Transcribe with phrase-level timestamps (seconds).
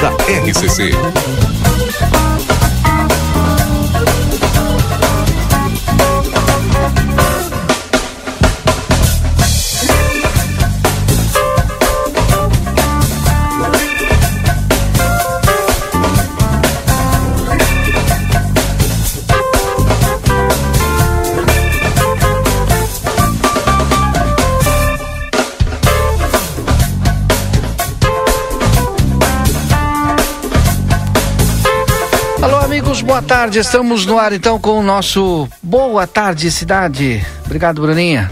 [0.00, 1.47] da RCC.
[33.38, 33.60] Tarde.
[33.60, 37.24] Estamos no ar então com o nosso Boa Tarde Cidade.
[37.46, 38.28] Obrigado, Bruninha.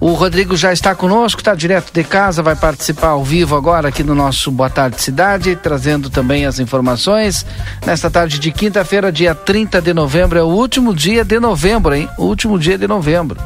[0.00, 4.02] O Rodrigo já está conosco, está direto de casa, vai participar ao vivo agora aqui
[4.02, 7.44] no nosso Boa Tarde Cidade, trazendo também as informações.
[7.84, 12.08] Nesta tarde de quinta-feira, dia 30 de novembro, é o último dia de novembro, hein?
[12.16, 13.38] O último dia de novembro.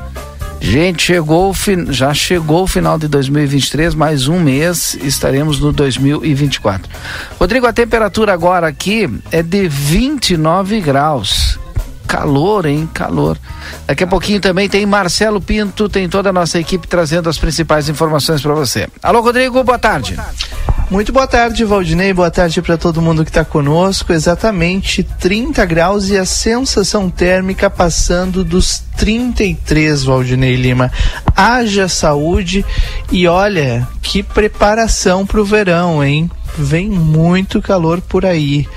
[0.60, 1.54] Gente, chegou
[1.88, 6.90] já chegou o final de 2023, mais um mês, estaremos no 2024.
[7.38, 11.58] Rodrigo, a temperatura agora aqui é de 29 graus.
[12.06, 12.88] Calor, hein?
[12.92, 13.38] Calor.
[13.86, 17.88] Daqui a pouquinho também tem Marcelo Pinto, tem toda a nossa equipe trazendo as principais
[17.88, 18.88] informações para você.
[19.02, 20.18] Alô, Rodrigo, boa tarde.
[20.90, 22.12] Muito boa tarde, Valdinei.
[22.12, 24.12] Boa tarde para todo mundo que está conosco.
[24.12, 30.92] Exatamente 30 graus e a sensação térmica passando dos 33, Valdinei Lima.
[31.34, 32.62] Haja saúde
[33.10, 36.30] e olha que preparação para o verão, hein?
[36.58, 38.68] Vem muito calor por aí.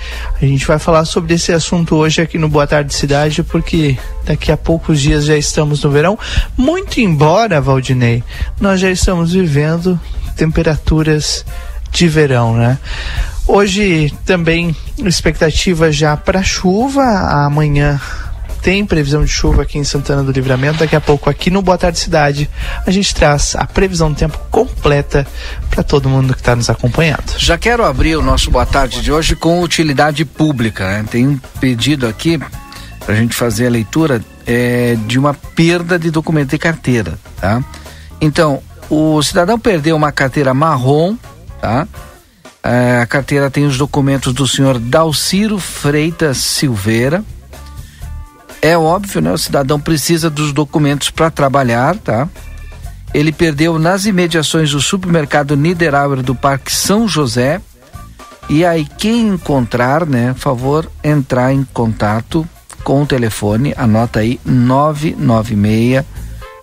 [0.41, 4.49] A gente vai falar sobre esse assunto hoje aqui no Boa Tarde Cidade, porque daqui
[4.49, 6.17] a poucos dias já estamos no verão.
[6.55, 8.23] Muito embora, Valdinei,
[8.61, 9.99] nós já estamos vivendo
[10.37, 11.45] temperaturas
[11.91, 12.77] de verão, né?
[13.45, 17.03] Hoje também expectativa já para chuva.
[17.45, 17.99] Amanhã
[18.63, 20.79] tem previsão de chuva aqui em Santana do Livramento.
[20.79, 22.49] Daqui a pouco aqui no Boa Tarde Cidade
[22.85, 25.27] a gente traz a previsão do tempo completa
[25.69, 27.35] para todo mundo que está nos acompanhando.
[27.37, 30.87] Já quero abrir o nosso Boa Tarde de hoje com utilidade pública.
[30.87, 31.05] Né?
[31.11, 32.39] Tem um pedido aqui
[32.99, 37.61] para a gente fazer a leitura é, de uma perda de documento de carteira, tá?
[38.21, 41.17] Então, o cidadão perdeu uma carteira marrom,
[41.59, 41.85] tá?
[42.63, 47.21] É, a carteira tem os documentos do senhor Dalciro Freitas Silveira.
[48.63, 49.29] É óbvio, né?
[49.29, 52.29] O cidadão precisa dos documentos para trabalhar, tá?
[53.13, 57.59] Ele perdeu nas imediações do supermercado Niederauer do Parque São José.
[58.49, 62.47] E aí, quem encontrar, né, favor entrar em contato
[62.85, 66.05] com o telefone, anota aí 996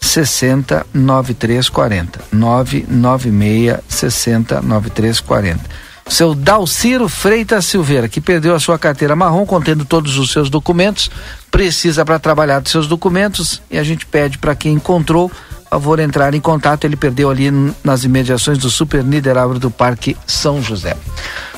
[0.00, 2.20] 60 9340.
[2.32, 5.89] 996 60 9340.
[6.10, 11.08] Seu Dalciro Freitas Silveira, que perdeu a sua carteira marrom contendo todos os seus documentos,
[11.52, 15.30] precisa para trabalhar dos seus documentos e a gente pede para quem encontrou,
[15.70, 16.84] favor entrar em contato.
[16.84, 17.48] Ele perdeu ali
[17.84, 20.96] nas imediações do Super Niederauer do Parque São José.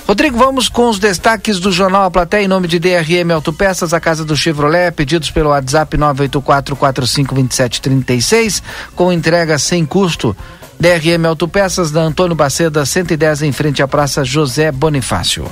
[0.06, 4.00] Rodrigo, vamos com os destaques do Jornal A Platéia em nome de DRM Autopeças, a
[4.00, 8.62] casa do Chevrolet, pedidos pelo WhatsApp 984452736,
[8.94, 10.36] com entrega sem custo.
[10.82, 15.48] DRM Autopeças da Antônio Baceda, 110 em frente à Praça José Bonifácio.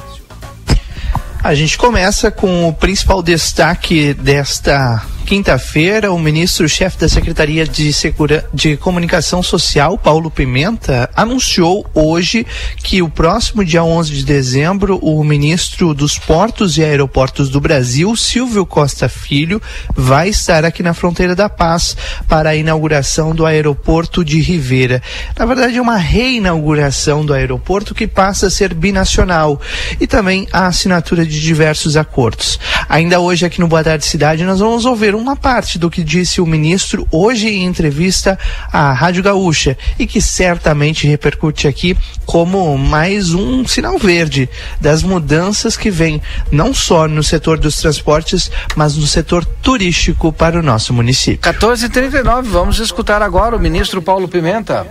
[1.42, 8.44] A gente começa com o principal destaque desta quinta-feira, o ministro-chefe da Secretaria de, Segura...
[8.52, 12.44] de Comunicação Social, Paulo Pimenta, anunciou hoje
[12.78, 18.16] que o próximo dia 11 de dezembro, o ministro dos Portos e Aeroportos do Brasil,
[18.16, 19.62] Silvio Costa Filho,
[19.94, 21.96] vai estar aqui na Fronteira da Paz
[22.28, 25.00] para a inauguração do aeroporto de Ribeira.
[25.38, 29.60] Na verdade, é uma reinauguração do aeroporto que passa a ser binacional
[30.00, 32.58] e também a assinatura de diversos acordos.
[32.88, 36.40] Ainda hoje aqui no Boa Tarde Cidade, nós vamos ouvir uma parte do que disse
[36.40, 38.38] o ministro hoje em entrevista
[38.72, 41.96] à Rádio Gaúcha e que certamente repercute aqui
[42.26, 44.48] como mais um sinal verde
[44.80, 50.58] das mudanças que vem não só no setor dos transportes, mas no setor turístico para
[50.58, 51.40] o nosso município.
[51.52, 54.86] 14h39, vamos escutar agora o ministro Paulo Pimenta.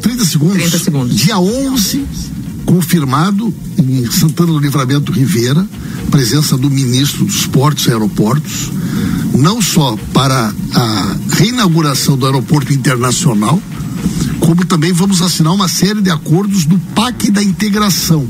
[0.00, 0.56] 30 segundos.
[0.56, 1.16] 30 segundos.
[1.16, 2.08] Dia 11,
[2.70, 5.66] confirmado em Santana do Livramento Rivera,
[6.08, 8.70] presença do ministro dos Portos e Aeroportos,
[9.34, 13.60] não só para a reinauguração do aeroporto internacional,
[14.38, 18.28] como também vamos assinar uma série de acordos do PAC da integração,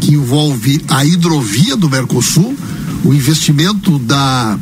[0.00, 2.56] que envolve a hidrovia do Mercosul,
[3.04, 4.58] o investimento da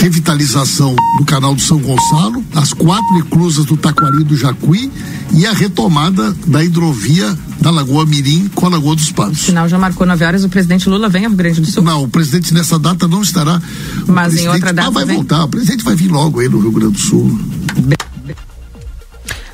[0.00, 4.90] revitalização do canal do São Gonçalo, as quatro inclusas do Taquari do Jacuí
[5.34, 9.42] e a retomada da hidrovia da Lagoa Mirim com a Lagoa dos Patos.
[9.42, 11.82] O sinal já marcou 9 horas, o presidente Lula vem ao Rio Grande do Sul?
[11.82, 13.60] Não, o presidente nessa data não estará.
[14.06, 14.88] Mas em outra data.
[14.88, 15.16] Ah, vai vem?
[15.16, 17.38] voltar, o presidente vai vir logo aí no Rio Grande do Sul.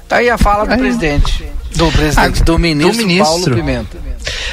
[0.08, 0.78] Tá aí a fala do Aí.
[0.78, 1.44] presidente.
[1.74, 3.26] Do presidente, Ah, do ministro, do ministro.
[3.26, 4.05] Paulo Pimenta.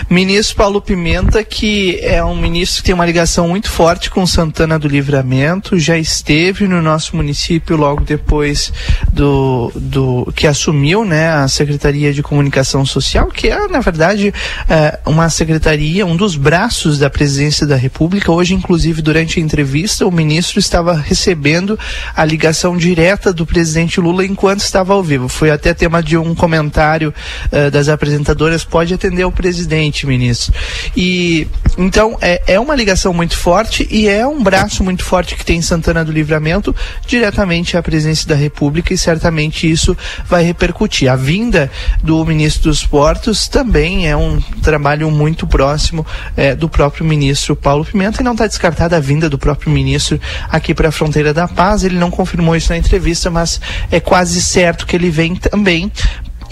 [0.09, 4.77] Ministro Paulo Pimenta, que é um ministro que tem uma ligação muito forte com Santana
[4.77, 8.71] do Livramento, já esteve no nosso município logo depois
[9.11, 14.33] do, do que assumiu né, a Secretaria de Comunicação Social, que é, na verdade,
[14.69, 18.31] é, uma secretaria, um dos braços da presidência da República.
[18.31, 21.77] Hoje, inclusive, durante a entrevista, o ministro estava recebendo
[22.15, 25.27] a ligação direta do presidente Lula enquanto estava ao vivo.
[25.27, 27.13] Foi até tema de um comentário
[27.51, 29.62] eh, das apresentadoras, pode atender o presidente,
[30.05, 30.53] ministro.
[30.95, 35.45] E então é, é uma ligação muito forte e é um braço muito forte que
[35.45, 36.75] tem Santana do Livramento
[37.07, 41.11] diretamente à presidência da República e certamente isso vai repercutir.
[41.11, 41.71] A vinda
[42.01, 46.05] do ministro dos Portos também é um trabalho muito próximo
[46.37, 50.19] eh, do próprio ministro Paulo Pimenta e não está descartada a vinda do próprio ministro
[50.49, 51.83] aqui para a fronteira da paz.
[51.83, 53.59] Ele não confirmou isso na entrevista, mas
[53.91, 55.91] é quase certo que ele vem também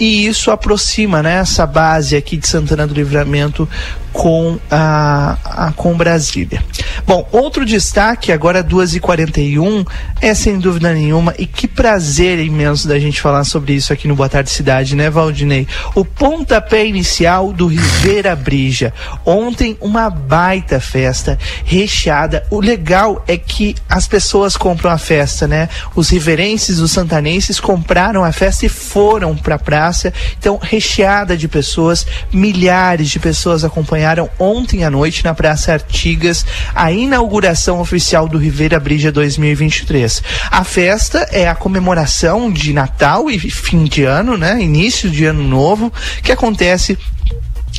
[0.02, 3.68] e isso aproxima né, essa base aqui de Santana do Livramento
[4.12, 6.62] com a, a com Brasília.
[7.06, 9.86] Bom, outro destaque agora 2h41
[10.20, 14.16] é sem dúvida nenhuma e que prazer imenso da gente falar sobre isso aqui no
[14.16, 15.68] Boa Tarde Cidade, né, Valdinei?
[15.94, 18.92] O pontapé inicial do Rivera Brija.
[19.24, 22.44] Ontem uma baita festa recheada.
[22.50, 25.68] O legal é que as pessoas compram a festa, né?
[25.94, 29.58] Os riverenses, os santanenses compraram a festa e foram para a
[29.92, 30.12] praça.
[30.38, 36.44] Então, recheada de pessoas, milhares de pessoas acompanharam ontem à noite na Praça Artigas
[36.74, 40.22] a inauguração oficial do Rivera Brija 2023.
[40.50, 44.60] A festa é a comemoração de Natal e fim de ano, né?
[44.60, 45.92] Início de ano novo,
[46.22, 46.98] que acontece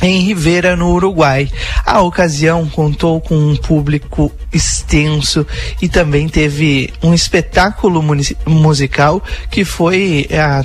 [0.02, 1.50] em Rivera, no Uruguai.
[1.84, 5.46] A ocasião contou com um público extenso
[5.80, 8.02] e também teve um espetáculo
[8.46, 10.64] musical que foi é, a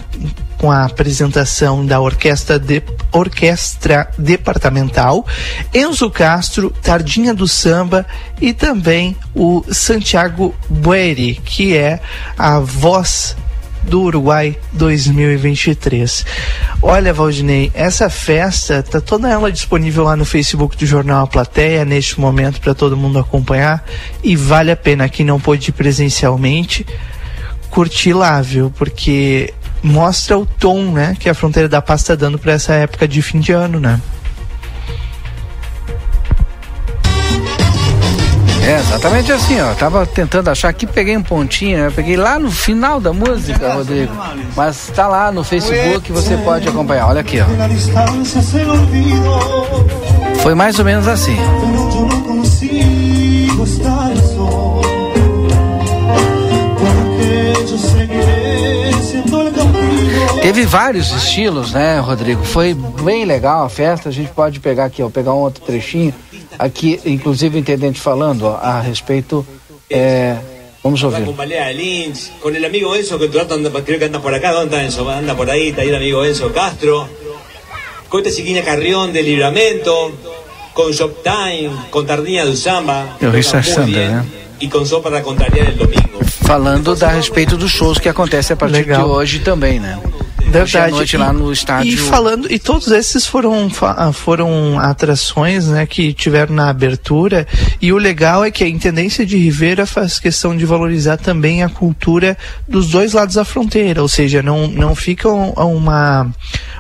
[0.60, 2.84] com a apresentação da orquestra, de,
[3.14, 5.26] orquestra departamental,
[5.74, 8.06] Enzo Castro, Tardinha do Samba
[8.42, 12.02] e também o Santiago Bueri, que é
[12.38, 13.38] a voz
[13.90, 16.26] do Uruguai 2023.
[16.82, 21.84] Olha, Valdinei, essa festa tá toda ela disponível lá no Facebook do Jornal A Plateia
[21.84, 23.84] neste momento para todo mundo acompanhar
[24.24, 26.86] e vale a pena quem não pôde ir presencialmente
[27.70, 28.72] curtir lá, viu?
[28.72, 33.08] Porque mostra o tom, né, que a Fronteira da Paz está dando para essa época
[33.08, 34.00] de fim de ano, né?
[38.70, 39.74] É, exatamente assim, ó.
[39.74, 44.14] Tava tentando achar aqui, peguei um pontinho, eu peguei lá no final da música, Rodrigo.
[44.56, 47.08] Mas tá lá no Facebook, você pode acompanhar.
[47.08, 47.46] Olha aqui, ó.
[50.44, 51.36] Foi mais ou menos assim.
[60.44, 62.44] Teve vários estilos, né, Rodrigo?
[62.44, 64.10] Foi bem legal a festa.
[64.10, 66.14] A gente pode pegar aqui, ó, pegar um outro trechinho.
[66.58, 69.46] Aqui, inclusive, o intendente falando ó, a respeito.
[69.90, 70.38] É,
[70.84, 71.26] vamos ouvir.
[71.26, 74.52] Con Balea Lynch, con el amigo Enzo que rato anda, creo que anda por acá,
[74.52, 75.10] ¿dónde está Enzo?
[75.10, 77.08] Anda por ahí, está ahí el amigo Enzo Castro.
[78.10, 80.12] Con esta chiquina Carrión de Libramento,
[80.74, 83.18] con Shoptime, con Tardinha do Samba.
[83.22, 84.26] Eu ri toca muy Sandra, bien, né?
[84.60, 86.20] Y con Sol para contrariar el domingo.
[86.46, 89.04] Falando da respeito dos shows que acontecem a partir Legal.
[89.04, 90.00] de hoje também, né?
[90.64, 91.94] Hoje à noite lá no estádio.
[91.94, 97.48] E falando, e todos esses foram ah, foram atrações, né, que tiveram na abertura.
[97.82, 101.70] E o legal é que a Intendência de Ribeira faz questão de valorizar também a
[101.70, 102.38] cultura
[102.68, 106.28] dos dois lados da fronteira, ou seja, não não fica um- uma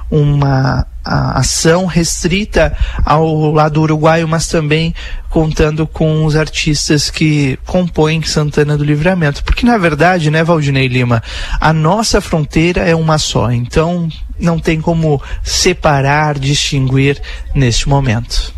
[0.09, 2.75] uma ação restrita
[3.05, 4.93] ao lado uruguaio, mas também
[5.29, 9.43] contando com os artistas que compõem Santana do Livramento.
[9.43, 11.21] Porque, na verdade, né, Valdinei Lima,
[11.59, 13.51] a nossa fronteira é uma só.
[13.51, 17.21] Então, não tem como separar, distinguir
[17.55, 18.53] neste momento.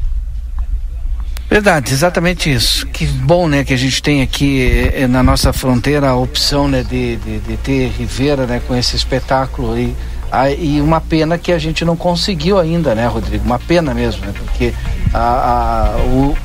[1.50, 2.88] Verdade, exatamente isso.
[2.88, 6.82] Que bom, né, que a gente tem aqui eh, na nossa fronteira a opção, né,
[6.82, 9.94] de, de, de ter Rivera, né, com esse espetáculo e
[10.32, 13.44] ah, e uma pena que a gente não conseguiu ainda, né, Rodrigo?
[13.46, 14.34] Uma pena mesmo, né?
[14.38, 14.74] Porque
[15.14, 16.38] a, a, o,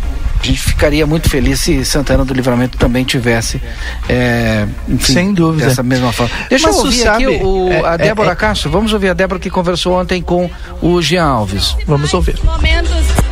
[0.42, 3.60] a gente ficaria muito feliz se Santana do Livramento também tivesse,
[4.08, 5.66] é, enfim, Sem dúvida.
[5.68, 6.34] dessa mesma forma.
[6.50, 8.70] Deixa Mas eu ouvir sabe, aqui o, é- a é- Débora é- Castro.
[8.70, 10.50] Vamos ouvir a Débora que conversou ontem com
[10.82, 11.76] o Jean Alves.
[11.86, 12.38] Vamos ouvir.
[12.44, 12.90] momentos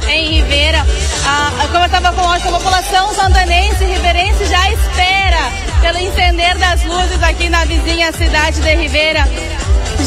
[0.09, 0.85] em Ribeira.
[1.27, 5.39] Ah, como eu estava falando, a população santanense e riverense já espera
[5.81, 9.25] pelo incender das luzes aqui na vizinha cidade de Ribeira.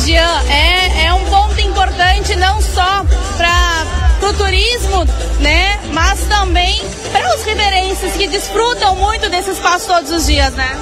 [0.05, 3.05] Jean, é, é um ponto importante não só
[3.37, 5.05] para o turismo,
[5.39, 10.77] né, mas também para os riverenses que desfrutam muito desse espaço todos os dias, né?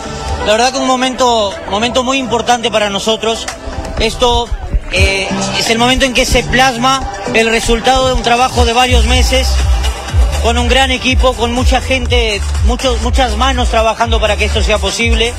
[0.45, 3.45] La verdad que un momento, momento muy importante para nosotros.
[3.99, 4.47] Esto
[4.91, 7.01] eh, es el momento en que se plasma
[7.33, 9.47] el resultado de un trabajo de varios meses
[10.45, 14.77] con un gran equipo, con mucha gente, muchos, muchas manos trabajando para que esto sea
[14.77, 15.33] posible.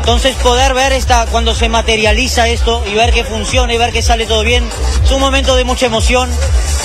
[0.00, 4.02] Entonces poder ver esta, cuando se materializa esto y ver que funciona y ver que
[4.02, 4.68] sale todo bien,
[5.04, 6.28] es un momento de mucha emoción.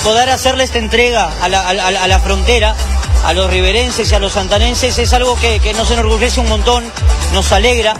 [0.04, 2.76] Poder hacerle esta entrega a la, a a la frontera,
[3.24, 6.84] a los riverenses y a los santanenses, es algo que, que nos enorgullece un montón,
[7.34, 7.94] nos alegra.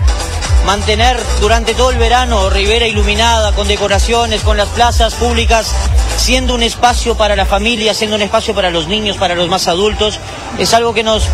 [0.67, 5.73] Mantener durante todo el verano Rivera iluminada, con decoraciones, con las plazas públicas,
[6.17, 9.69] siendo un espacio para la familia, siendo un espacio para los niños, para los más
[9.69, 10.19] adultos,
[10.59, 11.29] es algo que nos,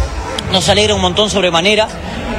[0.52, 1.88] nos alegra un montón sobremanera.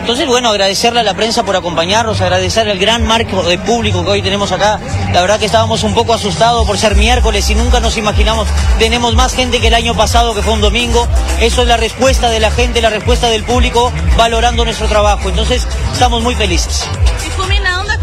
[0.01, 4.11] Entonces, bueno, agradecerle a la prensa por acompañarnos, agradecer el gran marco de público que
[4.11, 4.79] hoy tenemos acá.
[5.13, 8.47] La verdad que estábamos un poco asustados por ser miércoles y nunca nos imaginamos.
[8.79, 11.07] Tenemos más gente que el año pasado, que fue un domingo.
[11.39, 15.29] Eso es la respuesta de la gente, la respuesta del público valorando nuestro trabajo.
[15.29, 16.85] Entonces, estamos muy felices.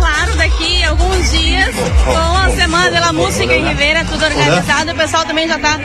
[0.01, 1.69] Claro, daqui a alguns dias,
[2.05, 4.93] com a Semana da Música em Ribeira, tudo organizado.
[4.93, 5.79] O pessoal também já está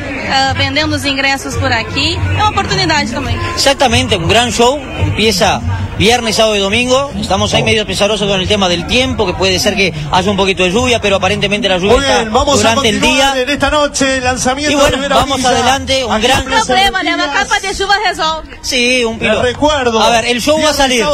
[0.57, 2.15] vendendo os ingressos por aqui.
[2.15, 3.37] É uma oportunidade também.
[3.55, 4.79] Exactamente, un gran show.
[4.99, 5.61] Empieza
[5.97, 7.11] viernes, sábado y domingo.
[7.19, 10.37] Estamos ahí medio pesarosos con el tema del tiempo, que puede ser que haya un
[10.37, 13.33] poquito de lluvia, pero aparentemente la lluvia Muy está bien, vamos a durante el día.
[13.41, 15.49] en esta noche, lanzamiento Y bueno, de vamos Villa.
[15.49, 17.27] adelante, un Aquí gran- problema, Villas.
[17.33, 18.57] capa de chuva resolve.
[18.61, 19.41] Sí, un piloto.
[19.43, 20.01] recuerdo.
[20.01, 21.05] A ver, el show va a salir.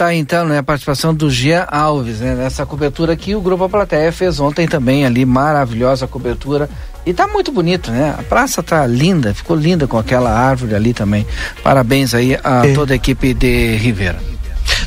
[0.00, 3.68] Tá então, né, a participação do Jean Alves, né, nessa cobertura que o Grupo A
[3.68, 6.70] Plateia fez ontem também ali, maravilhosa cobertura.
[7.04, 8.14] E tá muito bonito, né?
[8.18, 11.26] A praça tá linda, ficou linda com aquela árvore ali também.
[11.62, 12.72] Parabéns aí a É.
[12.72, 14.29] toda a equipe de Rivera.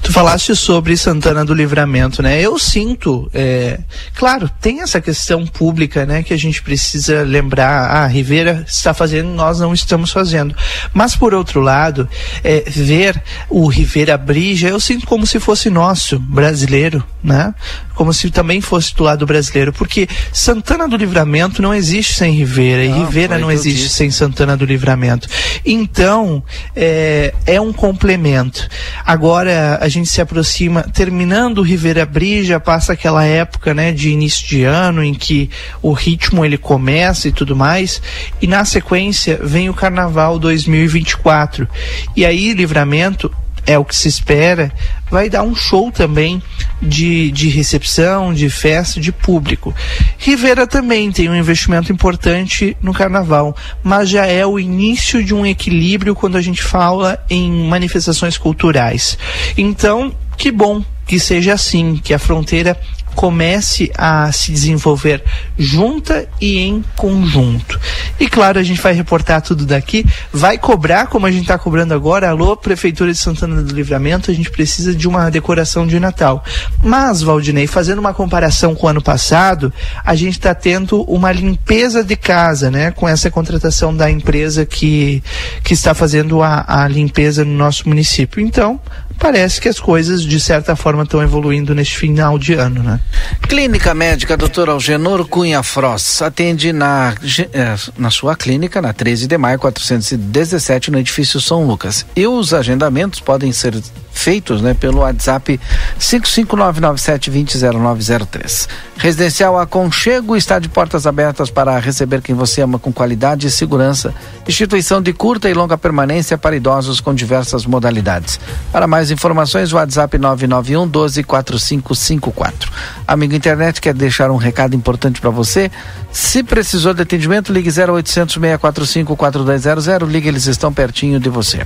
[0.03, 2.39] Tu falaste sobre Santana do Livramento, né?
[2.39, 3.79] Eu sinto, é,
[4.13, 7.89] claro, tem essa questão pública, né, que a gente precisa lembrar.
[7.89, 10.53] Ah, Rivera está fazendo, nós não estamos fazendo.
[10.93, 12.07] Mas por outro lado,
[12.43, 17.55] é, ver o Rivera Brija, eu sinto como se fosse nosso, brasileiro, né?
[17.95, 22.83] Como se também fosse do lado brasileiro, porque Santana do Livramento não existe sem Rivera
[22.83, 25.29] e Rivera não existe sem Santana do Livramento.
[25.65, 26.43] Então,
[26.75, 28.67] é, é um complemento.
[29.05, 34.47] Agora a gente se aproxima, terminando o Rivera Brija, passa aquela época, né, de início
[34.47, 35.49] de ano em que
[35.81, 38.01] o ritmo ele começa e tudo mais,
[38.41, 41.67] e na sequência vem o Carnaval 2024.
[42.15, 43.31] E aí, Livramento
[43.65, 44.71] é o que se espera,
[45.09, 46.41] vai dar um show também
[46.81, 49.73] de, de recepção, de festa, de público.
[50.17, 55.45] Rivera também tem um investimento importante no carnaval, mas já é o início de um
[55.45, 59.17] equilíbrio quando a gente fala em manifestações culturais.
[59.57, 62.79] Então, que bom que seja assim, que a fronteira
[63.15, 65.23] comece a se desenvolver
[65.57, 67.79] junta e em conjunto.
[68.19, 71.93] E claro, a gente vai reportar tudo daqui, vai cobrar como a gente está cobrando
[71.93, 72.29] agora.
[72.29, 76.43] Alô, Prefeitura de Santana do Livramento, a gente precisa de uma decoração de Natal.
[76.83, 82.03] Mas, Valdinei, fazendo uma comparação com o ano passado, a gente está tendo uma limpeza
[82.03, 82.91] de casa, né?
[82.91, 85.23] Com essa contratação da empresa que,
[85.63, 88.41] que está fazendo a, a limpeza no nosso município.
[88.41, 88.79] Então,
[89.17, 92.99] parece que as coisas, de certa forma, estão evoluindo neste final de ano, né?
[93.47, 94.69] Clínica Médica Dr.
[94.69, 97.13] Algenor Cunha Frost atende na,
[97.53, 102.05] eh, na sua clínica na 13 de maio 417 no edifício São Lucas.
[102.15, 103.75] E os agendamentos podem ser
[104.13, 105.59] feitos né, pelo WhatsApp
[105.99, 108.69] 55997200903.
[108.97, 114.13] Residencial Aconchego está de portas abertas para receber quem você ama com qualidade e segurança.
[114.47, 118.39] Instituição de curta e longa permanência para idosos com diversas modalidades.
[118.71, 122.71] Para mais informações, WhatsApp 991 124554.
[123.07, 125.71] Amigo internet, quer deixar um recado importante para você?
[126.11, 130.09] Se precisou de atendimento, ligue 0800 645 4200.
[130.09, 131.65] Ligue, eles estão pertinho de você.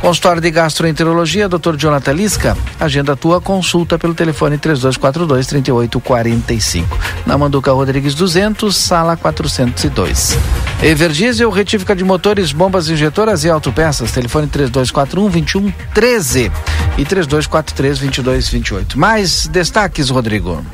[0.00, 1.76] Consultório de Gastroenterologia, Dr.
[1.76, 2.56] Jonathan Lisca.
[2.78, 6.98] Agenda tua consulta pelo telefone 3242 3845.
[7.24, 10.36] Na Manduca Rodrigues 200, sala 402.
[10.82, 14.12] Everdiesel, retífica de motores, bombas injetoras e autopeças.
[14.12, 16.52] Telefone 3241 2113
[16.98, 18.98] e 3243 2228.
[18.98, 20.65] Mais destaques, Rodrigo.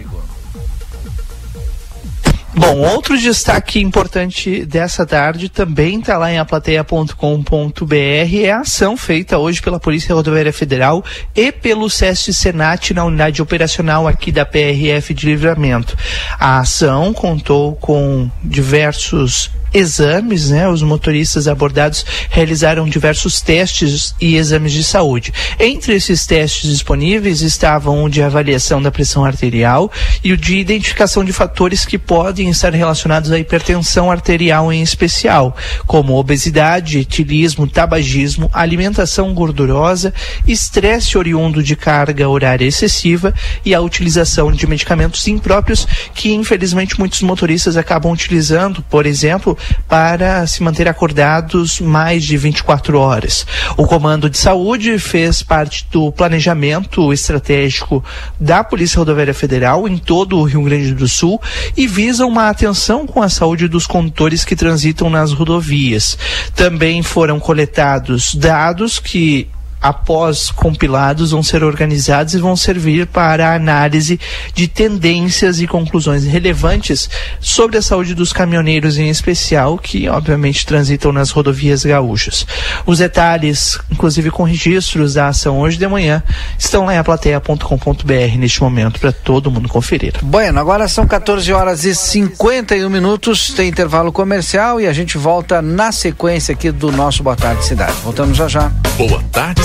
[2.54, 9.38] Bom, outro destaque importante dessa tarde também está lá em aplateia.com.br é a ação feita
[9.38, 11.02] hoje pela Polícia Rodoviária Federal
[11.34, 15.96] e pelo SESC Senat na unidade operacional aqui da PRF de Livramento.
[16.38, 20.68] A ação contou com diversos exames, né?
[20.68, 25.32] Os motoristas abordados realizaram diversos testes e exames de saúde.
[25.58, 29.90] Entre esses testes disponíveis estavam o de avaliação da pressão arterial
[30.22, 35.56] e o de identificação de fatores que podem estar relacionados à hipertensão arterial em especial,
[35.86, 40.12] como obesidade, etilismo, tabagismo, alimentação gordurosa,
[40.46, 47.22] estresse oriundo de carga horária excessiva e a utilização de medicamentos impróprios que infelizmente muitos
[47.22, 49.56] motoristas acabam utilizando, por exemplo,
[49.88, 53.46] para se manter acordados mais de 24 horas.
[53.76, 58.04] O Comando de Saúde fez parte do planejamento estratégico
[58.38, 61.40] da Polícia Rodoviária Federal em todo o Rio Grande do Sul
[61.76, 66.16] e visa uma atenção com a saúde dos condutores que transitam nas rodovias.
[66.54, 69.48] Também foram coletados dados que
[69.82, 74.20] após compilados, vão ser organizados e vão servir para a análise
[74.54, 77.10] de tendências e conclusões relevantes
[77.40, 82.46] sobre a saúde dos caminhoneiros em especial, que obviamente transitam nas rodovias gaúchas.
[82.86, 86.22] Os detalhes, inclusive com registros da ação hoje de manhã,
[86.58, 90.14] estão lá em aplateia.com.br neste momento para todo mundo conferir.
[90.22, 95.60] Bueno, agora são 14 horas e 51 minutos, tem intervalo comercial e a gente volta
[95.60, 97.94] na sequência aqui do nosso Boa Tarde Cidade.
[98.04, 98.68] Voltamos já já.
[98.96, 99.64] Boa Tarde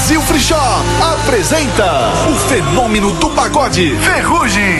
[0.00, 4.78] Brasil Free Shop apresenta o fenômeno do pagode Ferrugem.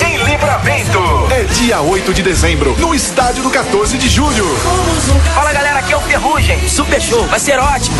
[0.00, 1.17] Em Livramento.
[1.38, 4.44] É dia 8 de dezembro, no estádio do 14 de julho.
[5.36, 6.68] Fala galera, aqui é o Ferrugem.
[6.68, 7.96] Super show, vai ser ótimo.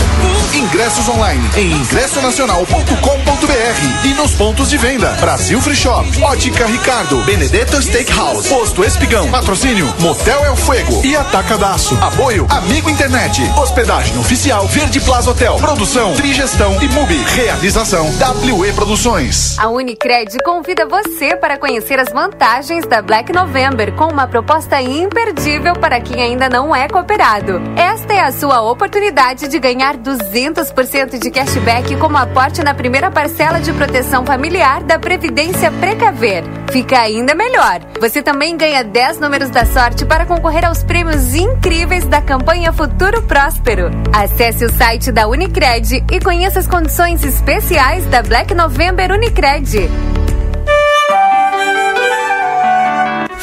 [0.53, 5.11] Ingressos online em ingressonacional.com.br e nos pontos de venda.
[5.21, 11.97] Brasil Free Shop, Ótica Ricardo, Benedetto Steakhouse, Posto Espigão, Patrocínio Motel El Fuego e Atacadaço.
[12.01, 17.23] Apoio Amigo Internet, Hospedagem Oficial Verde Plaza Hotel, Produção Trigestão e Mubi.
[17.37, 18.11] Realização
[18.43, 19.57] WE Produções.
[19.61, 25.75] A Unicred convida você para conhecer as vantagens da Black November com uma proposta imperdível
[25.75, 27.61] para quem ainda não é cooperado.
[27.77, 33.61] Esta é a sua oportunidade de ganhar 200% de cashback como aporte na primeira parcela
[33.61, 36.45] de proteção familiar da Previdência Precaver.
[36.71, 37.81] Fica ainda melhor.
[38.01, 43.23] Você também ganha 10 números da sorte para concorrer aos prêmios incríveis da campanha Futuro
[43.23, 43.91] Próspero.
[44.13, 50.18] Acesse o site da Unicred e conheça as condições especiais da Black November Unicred.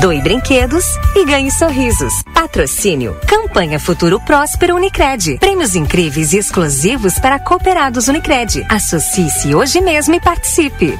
[0.00, 2.12] doe brinquedos e ganhe sorrisos.
[2.32, 3.16] Patrocínio.
[3.26, 5.38] Campanha Futuro Próspero Unicred.
[5.38, 8.64] Prêmios incríveis e exclusivos para cooperados Unicred.
[8.68, 10.98] Associe-se hoje mesmo e participe.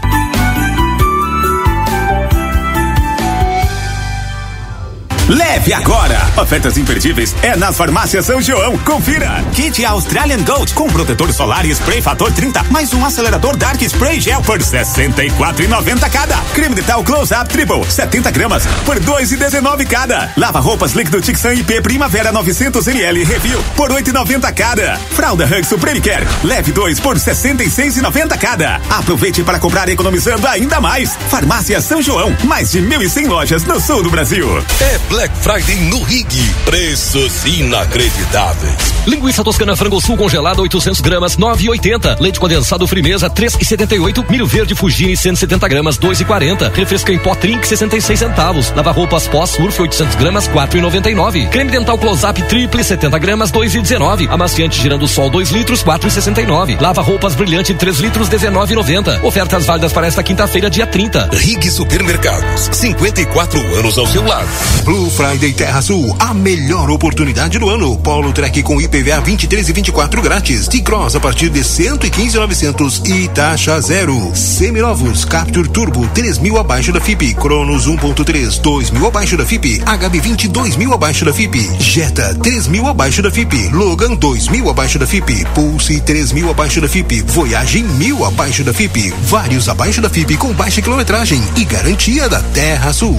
[5.28, 6.18] Leve agora!
[6.38, 8.78] Ofertas imperdíveis é nas farmácias São João.
[8.78, 9.44] Confira!
[9.54, 14.20] Kit Australian Gold com protetor solar e spray fator 30, mais um acelerador Dark Spray
[14.20, 16.36] Gel por 64,90 cada.
[16.54, 20.32] Creme dental Close Up Triple, 70 gramas por 2,19 cada.
[20.34, 24.96] Lava roupas líquido Tixan IP Primavera 900 ml Review por 8,90 cada.
[25.10, 28.80] Fralda Hug Supreme Care, leve 2 por 66,90 cada.
[28.88, 31.18] Aproveite para comprar economizando ainda mais.
[31.28, 34.48] Farmácia São João, mais de 1.100 lojas no sul do Brasil.
[34.80, 36.28] É Black Friday no Rig.
[36.64, 38.76] Preços inacreditáveis.
[39.04, 42.20] Linguiça toscana frango sul congelada 800 gramas 9,80.
[42.20, 44.30] Leite condensado frimeza 3,78.
[44.30, 46.72] Milho verde Fugini 170 gramas 2,40.
[46.72, 48.72] Refresco em pó Trink 66 centavos.
[48.76, 51.48] Lava roupas pó Surf 800 gramas 4,99.
[51.48, 54.28] Creme dental Close Up Triple 70 gramas 2,19.
[54.30, 56.80] Amaciante girando sol 2 litros 4,69.
[56.80, 59.24] Lava roupas brilhante 3 litros 19,90.
[59.24, 61.30] Ofertas válidas para esta quinta-feira dia 30.
[61.32, 62.70] Rig Supermercados.
[62.70, 64.48] 54 anos ao seu lado.
[64.84, 67.96] Blue Friday Terra Sul, a melhor oportunidade do ano.
[67.98, 70.68] Polo Trek com IPVA 23 e 24 grátis.
[70.68, 74.30] T-Cross a partir de 115,900 e taxa zero.
[74.34, 77.34] Seminovos Capture Turbo 3 mil abaixo da FIP.
[77.34, 79.80] Cronos 1.3 2 mil abaixo da FIP.
[79.80, 81.70] HB20 2 mil abaixo da FIP.
[81.80, 83.68] Jetta 3 mil abaixo da FIP.
[83.70, 85.44] Logan 2 mil abaixo da FIP.
[85.54, 87.22] Pulse 3 mil abaixo da FIP.
[87.22, 89.12] Voyage mil abaixo da FIP.
[89.22, 93.18] Vários abaixo da FIP com baixa quilometragem e garantia da Terra Sul.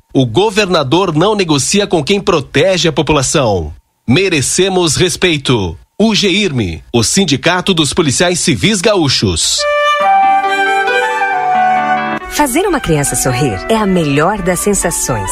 [0.13, 3.73] O governador não negocia com quem protege a população.
[4.05, 5.77] Merecemos respeito.
[5.97, 9.59] O GIRME, o Sindicato dos Policiais Civis Gaúchos.
[12.31, 15.31] Fazer uma criança sorrir é a melhor das sensações.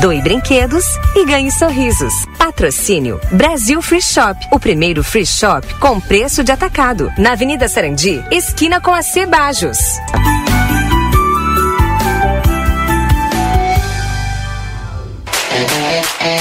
[0.00, 2.12] doe brinquedos e ganhe sorrisos.
[2.38, 8.22] Patrocínio Brasil Free Shop, o primeiro free shop com preço de atacado, na Avenida Sarandi,
[8.30, 9.78] esquina com a Cebajos.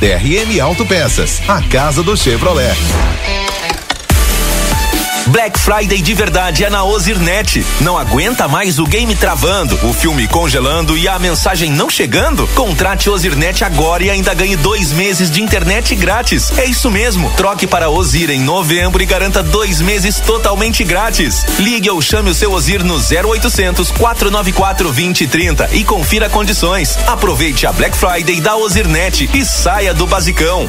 [0.00, 2.74] DRM Autopeças, a casa do Chevrolet.
[5.30, 7.64] Black Friday de verdade é na Ozirnet.
[7.80, 12.48] Não aguenta mais o game travando, o filme congelando e a mensagem não chegando?
[12.48, 16.50] Contrate Ozirnet agora e ainda ganhe dois meses de internet grátis.
[16.58, 17.30] É isso mesmo.
[17.36, 21.46] Troque para Ozir em novembro e garanta dois meses totalmente grátis.
[21.60, 26.98] Ligue ou chame o seu Ozir no 0800 494 2030 e confira condições.
[27.06, 30.68] Aproveite a Black Friday da Ozirnet e saia do basicão.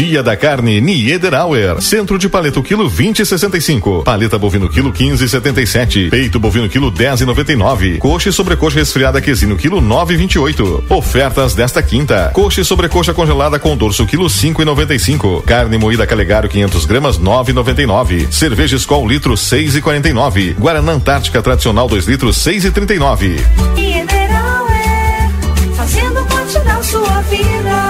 [0.00, 1.78] Dia da carne Niederauer.
[1.82, 4.02] Centro de paleta quilo 20,65.
[4.02, 6.08] Paleta bovino quilo 15,77.
[6.08, 7.98] Peito bovino quilo 10,99.
[7.98, 10.84] Coxa e sobrecoxa resfriada quesino quilo 9,28.
[10.88, 12.30] Ofertas desta quinta.
[12.32, 15.42] Coxa e sobrecoxa congelada com dorso quilo 5,95.
[15.42, 18.32] Carne moída Calegaro 500 gramas 9,99.
[18.32, 20.54] Cerveja Skol litro 6,49.
[20.54, 23.38] Guaraná Antártica tradicional 2 litros 6,39.
[23.76, 25.30] Niederauer,
[25.76, 27.89] fazendo parte da sua vida.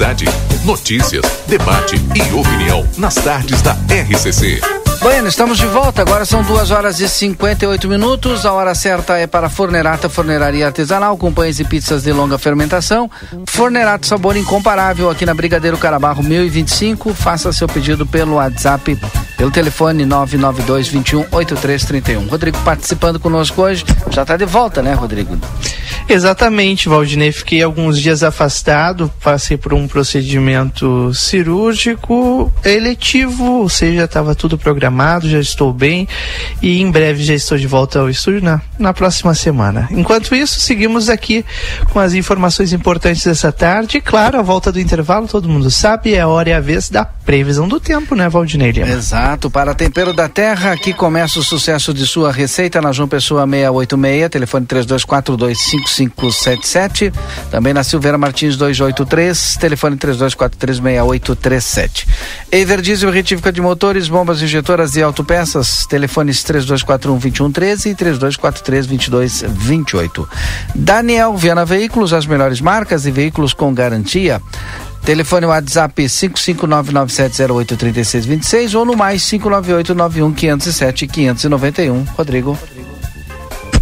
[0.00, 0.24] Cidade.
[0.64, 4.58] Notícias, debate e opinião nas tardes da RCC.
[5.02, 6.00] Bueno, estamos de volta.
[6.00, 8.46] Agora são duas horas e 58 minutos.
[8.46, 13.10] A hora certa é para Fornerata Forneraria Artesanal, com pães e pizzas de longa fermentação.
[13.46, 17.12] Fornerato sabor incomparável aqui na Brigadeiro Carabarro 1025.
[17.12, 18.98] Faça seu pedido pelo WhatsApp,
[19.36, 22.26] pelo telefone 992 21 8331.
[22.26, 23.84] Rodrigo participando conosco hoje.
[24.10, 25.38] Já está de volta, né, Rodrigo?
[26.08, 27.32] Exatamente, Valdinei.
[27.32, 35.28] Fiquei alguns dias afastado, passei por um procedimento cirúrgico eletivo, ou seja, estava tudo programado,
[35.28, 36.08] já estou bem
[36.60, 39.88] e em breve já estou de volta ao estúdio na, na próxima semana.
[39.90, 41.44] Enquanto isso, seguimos aqui
[41.92, 44.00] com as informações importantes dessa tarde.
[44.00, 47.04] Claro, a volta do intervalo, todo mundo sabe, é a hora e a vez da
[47.04, 48.72] previsão do tempo, né, Valdinei?
[48.72, 48.88] Lima?
[48.88, 53.46] Exato, para Tempero da Terra, aqui começa o sucesso de sua receita na João Pessoa
[53.46, 54.66] 686, telefone
[55.90, 57.12] 32425577,
[57.50, 62.06] também na Silveira Martins 283, telefone 32436837.
[62.52, 70.28] Ever Diesel Retífica de Motores, Bombas Injetoras e Autopeças, telefones 3241-2113 e 3243-2228.
[70.74, 74.40] Daniel Viana Veículos, as melhores marcas e veículos com garantia.
[75.04, 82.06] Telefone WhatsApp 55997083626 ou no mais 59891507591.
[82.16, 82.56] Rodrigo.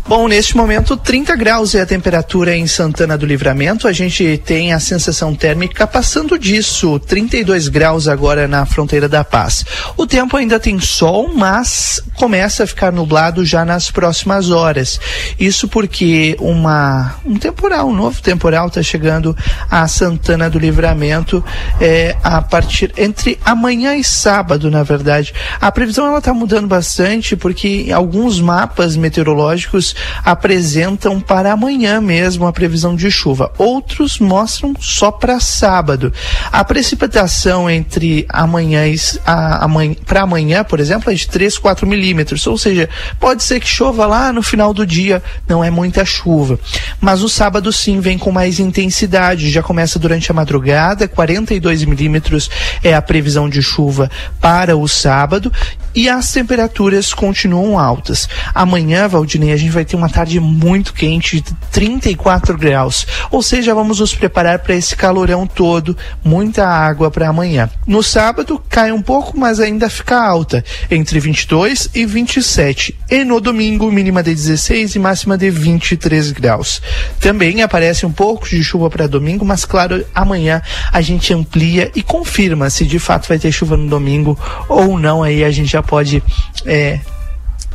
[0.08, 3.86] Bom, neste momento 30 graus é a temperatura em Santana do Livramento.
[3.86, 9.66] A gente tem a sensação térmica passando disso, 32 graus agora na fronteira da Paz.
[9.98, 14.98] O tempo ainda tem sol, mas começa a ficar nublado já nas próximas horas.
[15.38, 19.36] Isso porque uma um temporal, um novo temporal está chegando
[19.70, 21.44] a Santana do Livramento
[21.78, 25.34] é, a partir entre amanhã e sábado, na verdade.
[25.60, 32.52] A previsão ela está mudando bastante porque alguns mapas meteorológicos apresentam para amanhã mesmo a
[32.52, 33.52] previsão de chuva.
[33.58, 36.12] Outros mostram só para sábado.
[36.50, 42.46] A precipitação entre amanhã e amanhã, para amanhã, por exemplo, é de 3, 4 milímetros.
[42.46, 46.58] Ou seja, pode ser que chova lá no final do dia, não é muita chuva.
[47.00, 49.50] Mas o sábado sim vem com mais intensidade.
[49.50, 52.50] Já começa durante a madrugada, 42 milímetros
[52.82, 55.52] é a previsão de chuva para o sábado
[55.98, 58.28] e as temperaturas continuam altas.
[58.54, 63.04] Amanhã, Valdinei, a gente vai ter uma tarde muito quente, de 34 graus.
[63.32, 67.68] Ou seja, vamos nos preparar para esse calorão todo, muita água para amanhã.
[67.84, 72.96] No sábado cai um pouco, mas ainda fica alta, entre 22 e 27.
[73.10, 76.80] E no domingo, mínima de 16 e máxima de 23 graus.
[77.18, 82.04] Também aparece um pouco de chuva para domingo, mas claro, amanhã a gente amplia e
[82.04, 85.24] confirma se de fato vai ter chuva no domingo ou não.
[85.24, 86.22] Aí a gente já pode
[86.66, 87.00] é,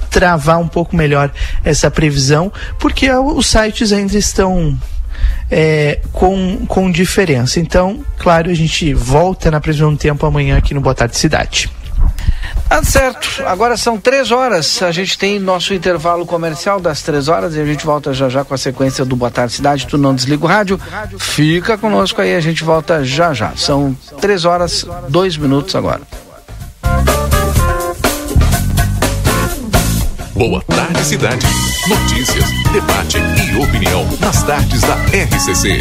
[0.09, 1.31] travar um pouco melhor
[1.65, 4.77] essa previsão, porque os sites ainda estão
[5.49, 7.59] é, com, com diferença.
[7.59, 11.69] Então, claro, a gente volta na previsão do tempo amanhã aqui no Boa Tarde Cidade.
[12.69, 14.81] Tá certo, agora são três horas.
[14.81, 18.43] A gente tem nosso intervalo comercial das três horas e a gente volta já já
[18.43, 19.87] com a sequência do Boa Tarde Cidade.
[19.87, 20.79] Tu não desliga o rádio,
[21.17, 23.53] fica conosco aí, a gente volta já já.
[23.55, 26.01] São três horas, dois minutos agora.
[30.35, 31.45] Boa Tarde Cidade.
[31.87, 35.77] Notícias, debate e opinião nas tardes da RCC.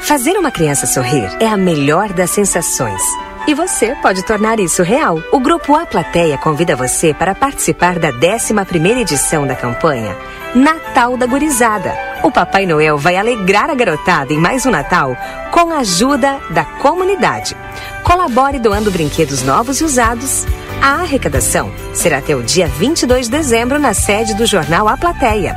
[0.00, 3.00] Fazer uma criança sorrir é a melhor das sensações.
[3.46, 5.22] E você pode tornar isso real.
[5.30, 10.16] O Grupo A Plateia convida você para participar da 11ª edição da campanha
[10.56, 11.94] Natal da Gurizada.
[12.24, 15.16] O Papai Noel vai alegrar a garotada em mais um Natal
[15.52, 17.56] com a ajuda da comunidade.
[18.02, 20.44] Colabore doando brinquedos novos e usados.
[20.80, 25.56] A arrecadação será até o dia 22 de dezembro na sede do jornal A Plateia.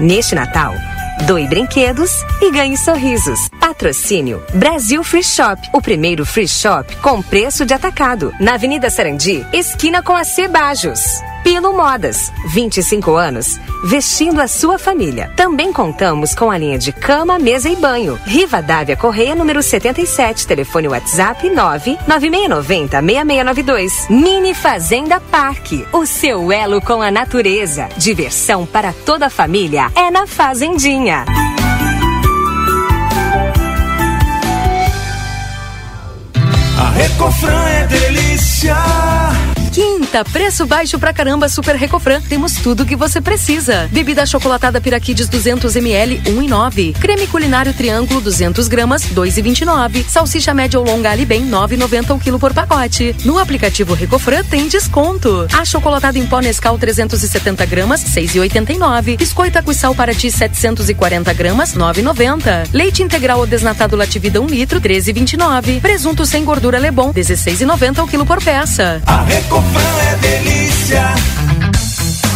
[0.00, 0.74] Neste Natal,
[1.26, 3.48] doe brinquedos e ganhe sorrisos.
[3.60, 9.46] Patrocínio Brasil Free Shop, o primeiro free shop com preço de atacado, na Avenida Sarandi,
[9.52, 11.00] esquina com a Cebajos.
[11.42, 15.32] Pilo Modas, 25 anos, vestindo a sua família.
[15.36, 18.18] Também contamos com a linha de cama, mesa e banho.
[18.24, 24.06] Riva Dávia Correia, número 77, telefone WhatsApp 99690 6692.
[24.08, 27.88] Mini Fazenda Parque, o seu elo com a natureza.
[27.96, 31.24] Diversão para toda a família é na Fazendinha.
[36.78, 38.76] A Recofran é delícia.
[39.72, 42.20] Quinta, preço baixo pra caramba Super Recofran.
[42.28, 43.88] Temos tudo que você precisa.
[43.90, 46.92] Bebida chocolatada Piraquides 200 ml, 1,9.
[46.98, 50.04] Creme culinário Triângulo 200 gramas, 2,29.
[50.06, 53.16] Salsicha média ou longa Ali Bem, 9,90 o quilo por pacote.
[53.24, 55.46] No aplicativo Recofran tem desconto.
[55.58, 59.16] A chocolatada em pó Nescau 370 gramas, 6,89.
[59.16, 62.68] Biscoito com sal para ti 740 gramas, 9,90.
[62.74, 65.80] Leite integral ou desnatado Lativida 1 litro, 13,29.
[65.80, 69.00] Presunto sem gordura Lebon, 16,90 o quilo por peça.
[69.06, 69.61] A Recofran
[70.10, 71.14] é delícia.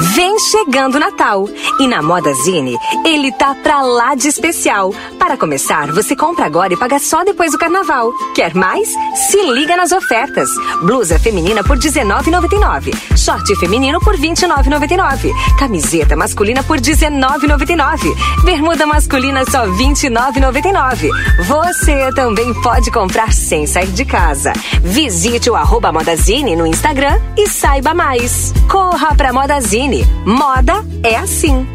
[0.00, 4.92] Vem chegando o Natal e na Modazine ele tá pra lá de especial.
[5.18, 8.10] Para começar, você compra agora e paga só depois do carnaval.
[8.34, 8.88] Quer mais?
[9.14, 10.48] Se liga nas ofertas.
[10.82, 12.92] Blusa feminina por R$19,99.
[13.16, 15.32] Short feminino por R$29,99.
[15.58, 18.42] Camiseta masculina por R$19,99.
[18.44, 21.08] Bermuda masculina só R$29,99.
[21.46, 24.52] Você também pode comprar sem sair de casa.
[24.82, 28.52] Visite o arroba Modazine no Instagram e saiba mais.
[28.68, 29.83] Corra pra Modazine.
[30.24, 31.66] Moda é assim.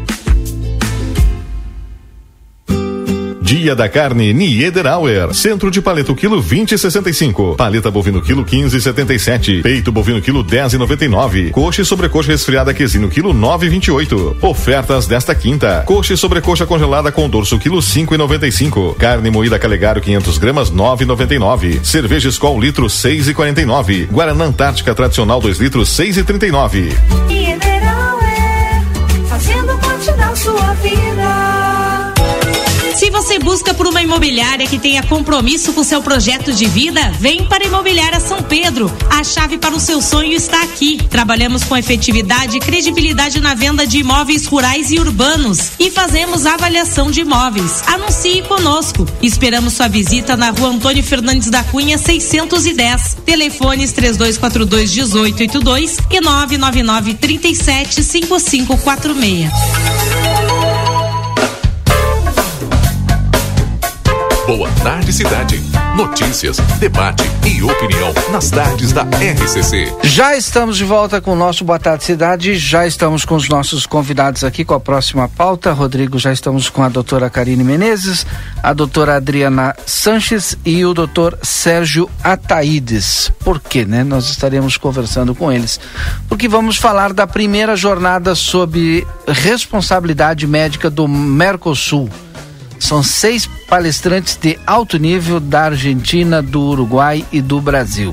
[3.40, 5.32] Dia da carne Niederauer.
[5.32, 7.54] Centro de paleta o quilo 20,65.
[7.56, 9.62] Paleta bovino quilo 15,77.
[9.62, 11.50] Peito bovino quilo 10,99.
[11.52, 14.38] Coxa e sobrecoxa resfriada quesino quilo 9,28.
[14.42, 15.84] Ofertas desta quinta.
[15.86, 18.96] Coxa e sobrecoxa congelada com dorso quilo 5,95.
[18.96, 21.84] Carne moída Calegaro 500 gramas 9,99.
[21.84, 24.06] Cerveja Skol litro 6,49.
[24.06, 27.79] Guaraná Antártica tradicional 2 litros 6,39.
[30.74, 31.60] Vida.
[33.00, 37.46] Se você busca por uma imobiliária que tenha compromisso com seu projeto de vida, vem
[37.46, 38.94] para a Imobiliária São Pedro.
[39.08, 40.98] A chave para o seu sonho está aqui.
[41.08, 47.10] Trabalhamos com efetividade e credibilidade na venda de imóveis rurais e urbanos e fazemos avaliação
[47.10, 47.82] de imóveis.
[47.86, 49.06] Anuncie conosco.
[49.22, 53.16] Esperamos sua visita na rua Antônio Fernandes da Cunha, 610.
[53.24, 60.49] Telefones 3242 1882 e 999 37 5546.
[64.50, 65.62] Boa Tarde Cidade.
[65.96, 69.94] Notícias, debate e opinião nas tardes da RCC.
[70.02, 73.86] Já estamos de volta com o nosso Boa Tarde Cidade, já estamos com os nossos
[73.86, 75.72] convidados aqui com a próxima pauta.
[75.72, 78.26] Rodrigo, já estamos com a doutora Karine Menezes,
[78.60, 83.30] a doutora Adriana Sanches e o doutor Sérgio Ataídes.
[83.44, 84.02] Por quê, né?
[84.02, 85.78] Nós estaremos conversando com eles.
[86.28, 92.10] Porque vamos falar da primeira jornada sob responsabilidade médica do Mercosul.
[92.80, 98.12] São seis palestrantes de alto nível da Argentina, do Uruguai e do Brasil.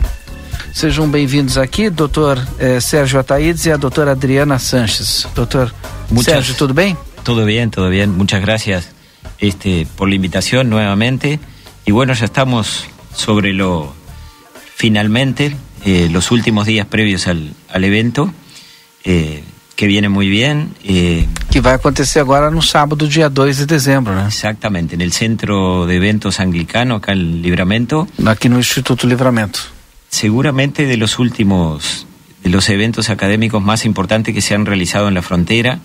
[0.73, 5.25] Sejam bem-vindos aqui, doutor eh, Sérgio Ataídes e a doutora Adriana Sanches.
[5.33, 5.73] Doutor
[6.11, 6.95] Muchas- Sérgio, tudo bem?
[7.23, 8.15] Todo bien, todo bien.
[8.15, 8.89] Muchas gracias
[9.39, 11.39] este, por la invitación nuevamente.
[11.85, 13.93] Y bueno, ya estamos sobre lo,
[14.75, 18.31] finalmente, eh, los últimos días previos al, al evento,
[19.03, 19.43] eh,
[19.75, 20.75] que viene muy bien.
[20.83, 21.25] eh,
[21.57, 24.27] Que vai acontecer agora no sábado, dia 2 de dezembro, né?
[24.27, 28.07] exactamente, en el Centro de Eventos Anglicano, acá en Libramento.
[28.27, 29.61] Aqui no Instituto Livramento.
[30.07, 32.05] Seguramente de los últimos,
[32.43, 35.79] de los eventos académicos más importantes que se han realizado en la frontera.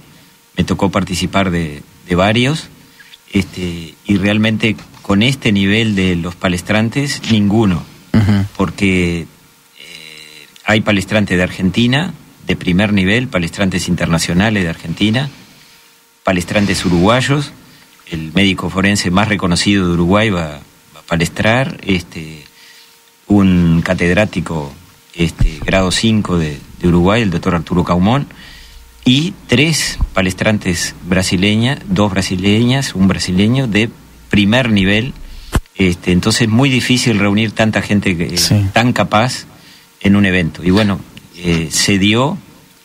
[0.59, 2.69] Me tocó participar de, de varios.
[3.33, 7.83] Este, y realmente con este nivel de los palestrantes, ninguno.
[8.59, 9.27] Porque eh,
[10.67, 12.13] hay palestrantes de Argentina,
[12.47, 15.31] de primer nivel, palestrantes internacionales de Argentina,
[16.25, 17.53] palestrantes uruguayos,
[18.11, 20.61] el médico forense más reconocido de Uruguay va,
[20.95, 22.45] va a palestrar, este,
[23.27, 24.73] un catedrático
[25.15, 28.27] este, grado 5 de, de Uruguay, el doctor Arturo Caumón,
[29.05, 33.91] y tres palestrantes brasileñas, dos brasileñas, un brasileño de
[34.31, 35.13] primer nivel.
[35.75, 38.37] Este, entonces es muy difícil reunir tanta gente que-
[38.73, 39.47] tan capaz
[40.01, 40.63] en un evento.
[40.63, 41.01] Y bueno,
[41.37, 42.39] eh, se dio,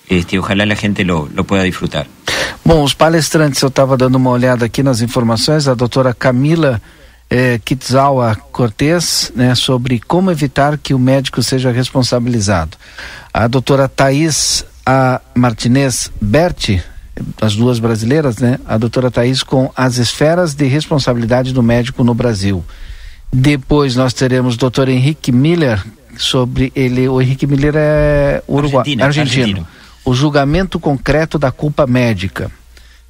[0.10, 2.08] este, ojalá la gente lo, lo pueda disfrutar.
[2.66, 6.82] Bom, os palestrantes, eu estava dando uma olhada aqui nas informações, a doutora Camila
[7.30, 12.78] eh, Kitzawa Cortez, né, sobre como evitar que o médico seja responsabilizado.
[13.34, 16.82] A doutora Thais a Martinez Berti,
[17.42, 18.58] as duas brasileiras, né?
[18.66, 22.64] A doutora Thais com as esferas de responsabilidade do médico no Brasil.
[23.32, 25.84] Depois nós teremos o doutor Henrique Miller
[26.18, 27.10] sobre ele.
[27.10, 29.68] O Henrique Miller é uruguai, Argentino, argentino.
[30.08, 32.50] O julgamento concreto da culpa médica.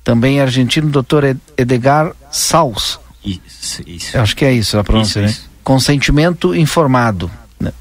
[0.03, 2.99] Também argentino, doutor Ed- Edgar Saus.
[3.23, 4.17] Isso, isso.
[4.17, 5.25] Acho que é isso a pronúncia, Isso, né?
[5.29, 5.49] isso.
[5.63, 7.29] Consentimento informado.
[7.59, 7.71] né?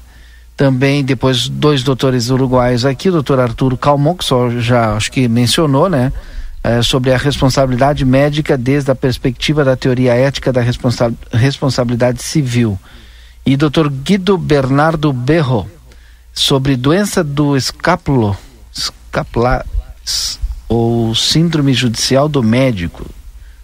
[0.55, 5.27] Também depois dois doutores uruguaios aqui, o doutor Arturo Calmon, que só já acho que
[5.27, 6.11] mencionou, né?
[6.63, 12.77] eh, sobre a responsabilidade médica desde a perspectiva da teoria ética da responsa responsabilidade civil.
[13.45, 15.65] E doutor Guido Bernardo Berro,
[16.33, 18.37] sobre doença do escápulo,
[19.21, 19.65] escapular,
[20.05, 20.37] s-
[20.69, 23.05] ou síndrome judicial do médico.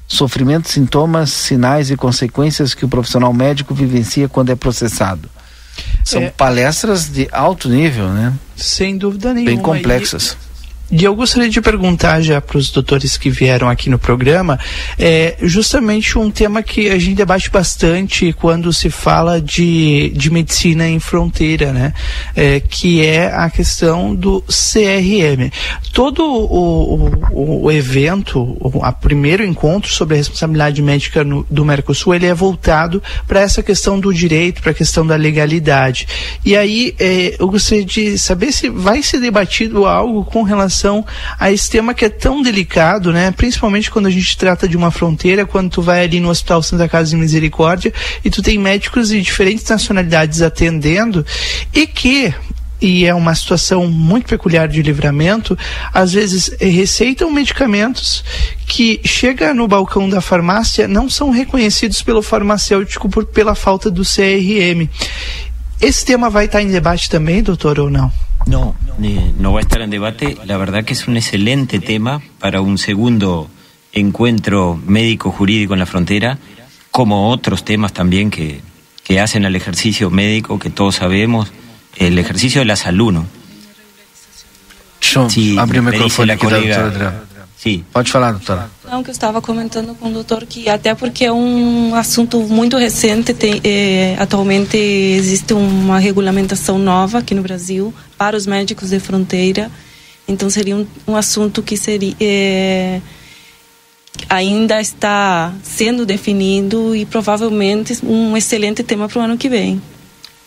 [0.08, 5.30] Sofrimento, sintomas, sinais e consequências que o profissional médico vivencia quando é processado.
[6.04, 6.30] São É.
[6.30, 8.34] palestras de alto nível, né?
[8.56, 9.52] Sem dúvida nenhuma.
[9.56, 10.38] Bem complexas.
[10.52, 10.53] E
[10.92, 14.60] eu gostaria de perguntar já para os doutores que vieram aqui no programa,
[15.00, 20.88] é justamente um tema que a gente debate bastante quando se fala de, de medicina
[20.88, 21.94] em fronteira, né?
[22.36, 25.50] É, que é a questão do CRM.
[25.94, 31.64] Todo o, o, o evento, o a primeiro encontro sobre a responsabilidade médica no- do
[31.66, 36.08] Mercosul, ele é voltado para essa questão do direito, para a questão da legalidade.
[36.46, 40.73] E aí é, eu gostaria de saber se vai ser debatido algo com relação
[41.40, 43.32] a esse tema que é tão delicado, né?
[43.32, 46.88] Principalmente quando a gente trata de uma fronteira, quando tu vai ali no Hospital Santa
[46.90, 47.94] Casa de Misericórdia
[48.24, 51.26] e tu tem médicos de diferentes nacionalidades atendendo
[51.74, 52.34] e que
[52.84, 55.58] e é uma situação muito peculiar de livramento,
[55.94, 58.26] às vezes receitam medicamentos
[58.68, 64.04] que chega no balcão da farmácia não são reconhecidos pelo farmacêutico por, pela falta do
[64.04, 64.90] CRM.
[65.80, 68.12] Esse tema vai estar em debate também, doutor, ou não?
[68.46, 70.38] No, eh, no va a estar en debate.
[70.46, 73.50] La verdad que es un excelente tema para un segundo
[73.92, 76.40] encuentro médico-jurídico en la frontera,
[76.92, 78.62] como otros temas también que,
[79.04, 81.52] que hacen al ejercicio médico, que todos sabemos,
[81.96, 83.28] el ejercicio de la salud, ¿no?
[85.16, 87.24] Eu Sí, abrir o me dice microfone la colega.
[87.64, 87.86] Sim.
[87.94, 88.70] Pode falar, doutora.
[88.92, 92.76] Não, que eu estava comentando com o doutor que até porque é um assunto muito
[92.76, 99.00] recente, tem, eh, atualmente existe uma regulamentação nova aqui no Brasil para os médicos de
[99.00, 99.72] fronteira,
[100.28, 103.00] então seria um, um assunto que seria eh,
[104.28, 109.82] ainda está sendo definido e provavelmente um excelente tema para o ano que vem.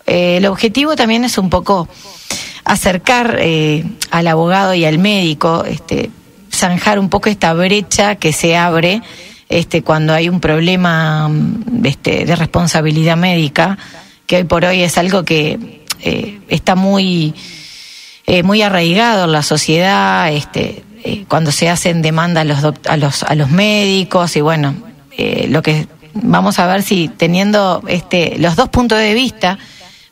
[0.06, 1.88] Eh, el objetivo también es un poco
[2.68, 6.12] acercar eh, al abogado y al médico, este,
[6.54, 9.02] zanjar un poco esta brecha que se abre
[9.48, 13.78] este, cuando hay un problema mm, este, de responsabilidad médica,
[14.26, 17.34] que hoy por hoy es algo que eh, está muy,
[18.26, 20.84] eh, muy arraigado en la sociedad, este,
[21.30, 24.76] cuando se hacen demanda a los, a los, a los médicos y bueno,
[25.18, 29.58] eh, lo que vamos a ver si teniendo este, los dos puntos de vista,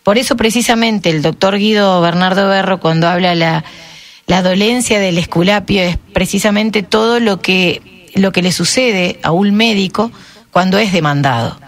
[0.03, 3.64] por eso precisamente el doctor Guido Bernardo Berro cuando habla la,
[4.28, 9.53] la dolencia del esculapio es precisamente todo lo que, lo que le sucede a un
[9.53, 10.12] médico
[10.51, 11.60] cuando es demandado.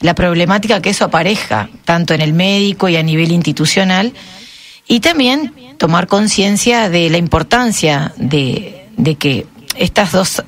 [0.00, 4.12] La problemática que eso apareja, tanto en el médico y a nivel institucional,
[4.86, 10.42] y también tomar conciencia de la importancia de, de que estas dos,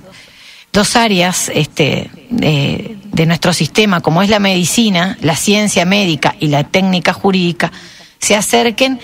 [0.75, 6.65] dos áreas este, de, nuestro sistema, como es la medicina, la ciencia médica y la
[6.65, 7.73] técnica jurídica,
[8.19, 9.01] se acerquen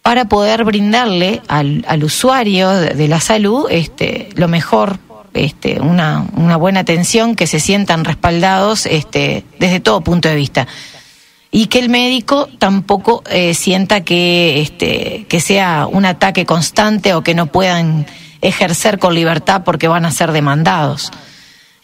[0.00, 4.98] para poder brindarle al, al usuario de la salud este, lo mejor,
[5.34, 10.68] este, una, una buena atención, que se sientan respaldados este, desde todo punto de vista.
[11.50, 17.22] Y que el médico tampoco eh, sienta que, este, que sea un ataque constante o
[17.22, 18.06] que no puedan
[18.40, 21.10] ejercer con libertad porque van a ser demandados.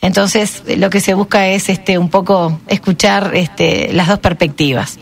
[0.01, 4.99] Entonces, lo que se busca es este, un poco escuchar este, las dos perspectivas.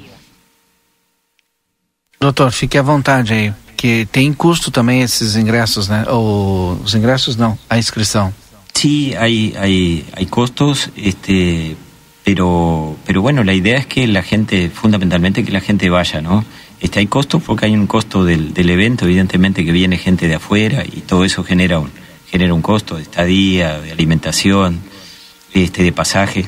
[2.20, 6.04] Doutor, fique à vontade aí, que tem custo também esses ingressos, né?
[6.06, 8.30] Ou, os ingressos não, a inscrição.
[8.74, 11.76] Sí, hay, hay, hay costos, este,
[12.22, 16.44] pero, pero bueno, la idea es que la gente, fundamentalmente que la gente vaya, ¿no?
[16.80, 20.36] Este, hay costos porque hay un costo del, del evento, evidentemente que viene gente de
[20.36, 21.90] afuera y todo eso genera un,
[22.30, 24.80] genera un costo de estadía, de alimentación,
[25.52, 26.46] este, de pasaje.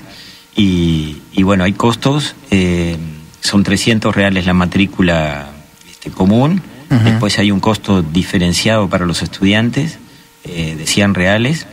[0.56, 2.96] Y, y bueno, hay costos, eh,
[3.40, 5.50] son 300 reales la matrícula
[5.90, 6.62] este, común,
[7.04, 9.98] después hay un costo diferenciado para los estudiantes
[10.44, 11.66] eh, de 100 reales,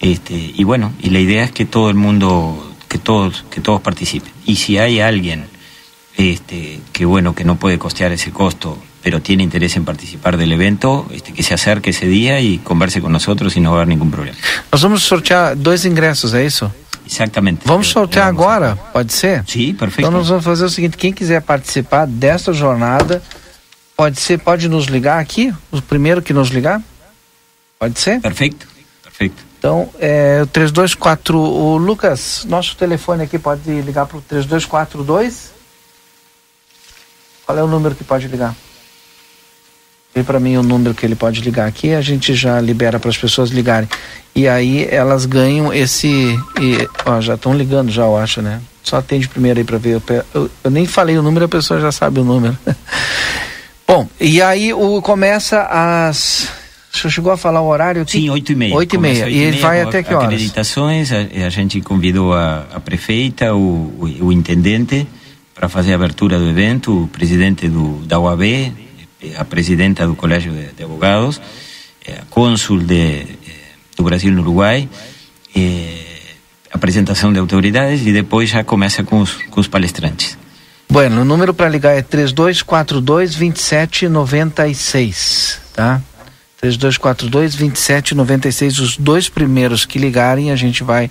[0.00, 3.80] este, y bueno, y la idea es que todo el mundo, que todos, que todos
[3.80, 4.30] participen.
[4.44, 5.46] Y si hay alguien
[6.18, 10.52] este, que bueno, que no puede costear ese costo, pero tiene interés en participar del
[10.52, 13.82] evento, este, que se acerque ese día y converse con nosotros y no va a
[13.82, 14.36] haber ningún problema.
[14.72, 16.70] Nós vamos sortear dois ingressos, é isso?
[17.06, 17.62] Exatamente.
[17.64, 19.44] Vamos sortear agora, pode ser?
[19.46, 20.08] Sim, perfeito.
[20.08, 23.22] Então nós vamos fazer o seguinte, quem quiser participar desta jornada,
[23.96, 26.82] pode ser, pode nos ligar aqui, o primeiro que nos ligar?
[27.78, 28.20] Pode ser?
[28.20, 28.66] Perfeito,
[29.04, 29.36] perfeito.
[29.58, 35.57] Então, é o 324, o Lucas, nosso telefone aqui pode ligar para o 3242.
[37.48, 38.54] Qual é o número que pode ligar?
[40.14, 43.08] Vê para mim o número que ele pode ligar aqui, a gente já libera para
[43.08, 43.88] as pessoas ligarem.
[44.34, 46.08] E aí elas ganham esse.
[46.60, 48.60] E, ó, já estão ligando, já eu acho, né?
[48.82, 50.02] Só atende primeiro aí para ver.
[50.34, 52.54] Eu, eu- nem falei o número, a pessoa já sabe o número.
[53.88, 56.48] Bom, e aí o começa às.
[56.92, 58.12] Você chegou a falar o horário aqui?
[58.20, 58.74] Sim, 8 e meia.
[58.74, 59.24] 8 e meia.
[59.24, 60.26] oito E ele vai até que horas?
[60.26, 63.58] Acreditações, a, a gente convidou a, a prefeita, o,
[64.20, 65.06] o, o intendente,
[65.58, 68.72] para fazer a abertura do evento, o presidente do, da UAB,
[69.36, 71.40] a presidenta do Colégio de, de Advogados,
[72.06, 73.26] eh, a cônsul de, eh,
[73.96, 74.88] do Brasil no Uruguai,
[75.56, 76.04] eh,
[76.72, 80.38] apresentação de autoridades e depois já começa com os, com os palestrantes.
[80.88, 86.00] Bueno, o número para ligar é 3242 2796, tá?
[86.60, 88.78] 3242 2796.
[88.78, 91.10] Os dois primeiros que ligarem, a gente vai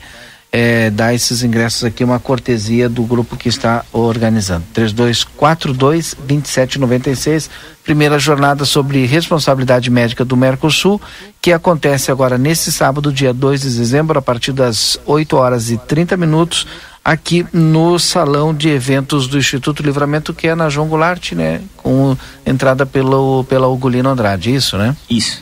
[0.52, 4.64] eh, dar esses ingressos aqui, uma cortesia do grupo que está organizando.
[4.74, 7.50] 3242 2796.
[7.84, 11.02] Primeira jornada sobre responsabilidade médica do Mercosul,
[11.42, 15.78] que acontece agora nesse sábado, dia 2 de dezembro, a partir das 8 horas e
[15.78, 16.68] 30 minutos
[17.08, 21.62] aqui no salão de eventos do Instituto Livramento, que é na João Goulart, né?
[21.78, 24.94] Com entrada pelo, pela Ugolino Andrade, isso, né?
[25.10, 25.42] Isso,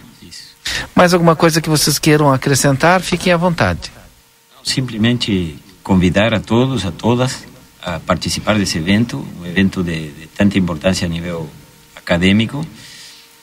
[0.94, 3.02] Mais alguma coisa que vocês queiram acrescentar?
[3.02, 3.92] Fiquem à vontade.
[4.66, 7.46] Simplesmente convidar a todos, a todas,
[7.84, 11.48] a participar desse evento, um evento de, de tanta importância a nível
[11.96, 12.66] acadêmico.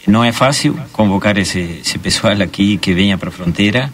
[0.04, 3.92] Não é fácil convocar esse, esse pessoal aqui que venha para a fronteira.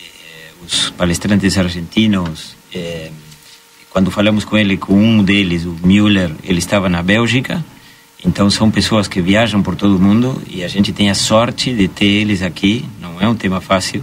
[0.00, 3.10] Eh, os palestrantes argentinos, eh,
[3.90, 7.62] quando falamos com ele, com um deles, o Müller, ele estava na Bélgica.
[8.24, 11.74] Então são pessoas que viajam por todo o mundo e a gente tem a sorte
[11.74, 12.86] de ter eles aqui.
[12.98, 14.02] Não é um tema fácil.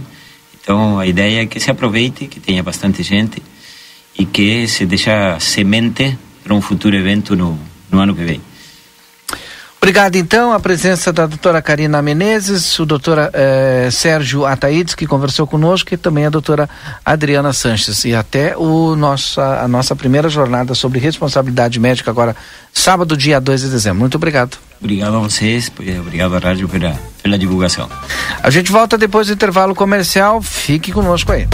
[0.62, 3.42] Então a ideia é que se aproveite, que tenha bastante gente
[4.18, 7.58] e que se deixa semente para um futuro evento no,
[7.90, 8.40] no ano que vem.
[9.82, 15.44] Obrigado, então, a presença da doutora Karina Menezes, o doutor eh, Sérgio Ataídes, que conversou
[15.44, 16.70] conosco, e também a doutora
[17.04, 18.04] Adriana Sanches.
[18.04, 22.36] E até o nossa, a nossa primeira jornada sobre responsabilidade médica, agora,
[22.72, 23.98] sábado, dia 2 de dezembro.
[23.98, 24.56] Muito obrigado.
[24.80, 27.90] Obrigado a vocês, eh, obrigado à rádio pela, pela divulgação.
[28.40, 30.40] A gente volta depois do intervalo comercial.
[30.40, 31.48] Fique conosco aí.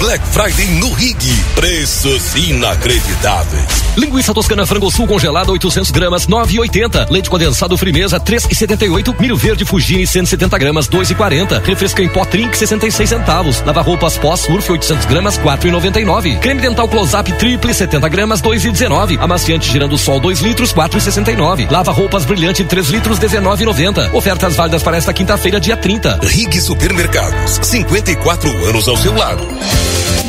[0.00, 1.18] Black Friday no Rig.
[1.54, 3.66] Preços inacreditáveis.
[3.98, 7.10] Linguiça toscana frango sul congelada 800 gramas 9,80.
[7.10, 9.20] Leite condensado frimeza 3,78.
[9.20, 11.62] Milho verde Fugini 170 gramas 2,40.
[11.62, 13.62] Refresco em pó Trink 66 centavos.
[13.62, 16.38] Lava roupas pó Surf 800 gramas 4,99.
[16.38, 19.18] Creme dental Close Up Triple 70 gramas 2,19.
[19.20, 21.70] Amaciante girando sol 2 litros 4,69.
[21.70, 24.14] Lava roupas brilhante 3 litros 19,90.
[24.14, 26.20] Ofertas válidas para esta quinta-feira dia 30.
[26.22, 27.60] Rig Supermercados.
[27.62, 29.46] 54 anos ao seu lado.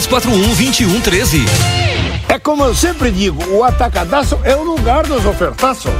[0.00, 1.44] 3241 2113.
[2.28, 5.92] É como eu sempre digo, o atacadaço é o lugar dos ofertaços.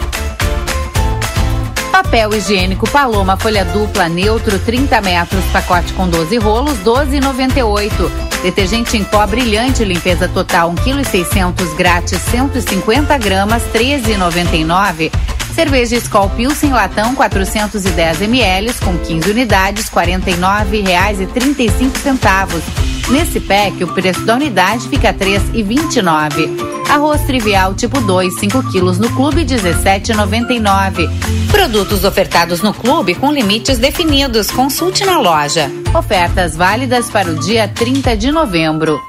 [1.93, 8.11] Papel higiênico Paloma folha dupla neutro 30 metros, pacote com 12 rolos, 12,98.
[8.43, 15.13] Detergente em pó brilhante, limpeza total 1,6 kg grátis, 150 gramas, 13,99.
[15.55, 22.90] Cerveja Skol Pilsen latão 410 ml com 15 unidades, R$ 49,35.
[23.11, 26.49] Nesse pack, o preço da unidade fica R$ 3,29.
[26.89, 31.09] Arroz trivial tipo 2, 5 quilos no clube, 17,99.
[31.51, 34.51] Produtos ofertados no clube com limites definidos.
[34.51, 35.71] Consulte na loja.
[35.93, 39.01] Ofertas válidas para o dia 30 de novembro.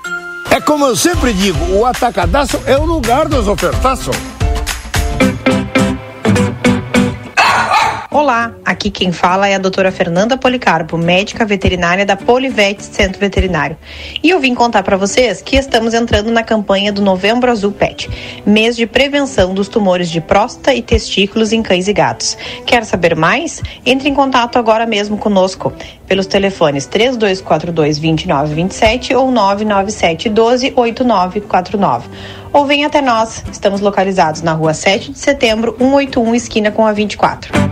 [0.50, 4.41] É como eu sempre digo, o atacadaço é o lugar dos ofertaços.
[8.14, 13.78] Olá, aqui quem fala é a doutora Fernanda Policarpo, médica veterinária da Polivete Centro Veterinário.
[14.22, 18.10] E eu vim contar para vocês que estamos entrando na campanha do Novembro Azul Pet,
[18.46, 22.38] mês de prevenção dos tumores de próstata e testículos em cães e gatos.
[22.66, 23.64] Quer saber mais?
[23.86, 25.72] Entre em contato agora mesmo conosco
[26.06, 32.10] pelos telefones 3242 2927 ou 997 12 8949
[32.52, 33.42] ou venha até nós.
[33.50, 37.72] Estamos localizados na rua 7 de setembro, 181, esquina com a 24.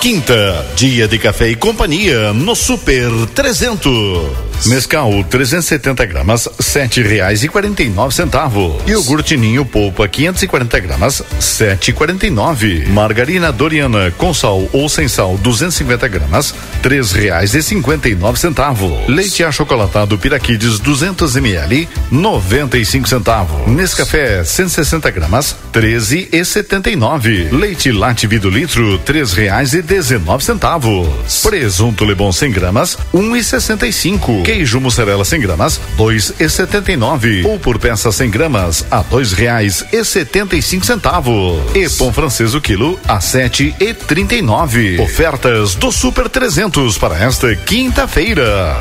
[0.00, 4.49] Quinta, dia de café e companhia no Super 300.
[4.66, 8.74] Mescal 370 gramas, sete reais e quarenta e nove centavos.
[8.86, 12.84] Iogurte Ninho Polpa 540 gramas, sete e quarenta e nove.
[12.88, 18.38] Margarina Doriana com sal ou sem sal 250 gramas, três reais e cinquenta e nove
[18.38, 18.92] centavos.
[19.08, 23.66] Leite achocolatado Piraquides 200 ml, 95 centavos.
[23.66, 27.48] Nescafé 160 gramas, 13 e 79.
[27.50, 31.08] Leite Late Vido litro, três reais e 19 centavos.
[31.42, 34.42] Presunto Lebon 100 gramas, um e sessenta e cinco.
[34.50, 37.46] Queijo mussarela 100 gramas, dois e setenta e nove.
[37.46, 41.60] Ou por peça 100 gramas, a dois reais e setenta e cinco centavos.
[41.72, 44.98] E pão francês o quilo a sete e trinta e nove.
[44.98, 48.76] Ofertas do Super 300 para esta quinta-feira.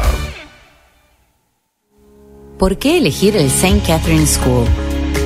[2.58, 3.84] ¿Por qué elegir el St.
[3.86, 4.66] Catherine School?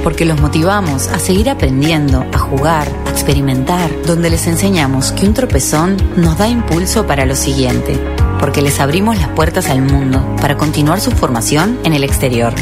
[0.03, 5.33] Porque los motivamos a seguir aprendiendo, a jugar, a experimentar, donde les enseñamos que un
[5.33, 7.97] tropezón nos da impulso para lo siguiente.
[8.43, 12.53] Porque les abrimos las puertas al mundo para continuar su formación en el exterior.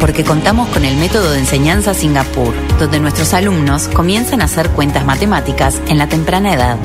[0.00, 5.04] Porque contamos con el método de enseñanza Singapur, donde nuestros alumnos comienzan a hacer cuentas
[5.04, 6.78] matemáticas en la temprana edad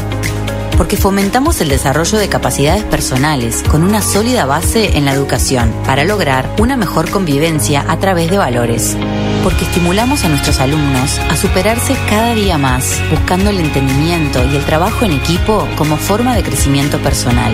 [0.78, 6.06] porque fomentamos el desarrollo de capacidades personales con una sólida base en la educación para
[6.06, 8.96] lograr una mejor convivencia a través de valores.
[9.44, 14.64] Porque estimulamos a nuestros alumnos a superarse cada día más, buscando el entendimiento y el
[14.64, 17.54] trabajo en equipo como forma de crecimiento personal.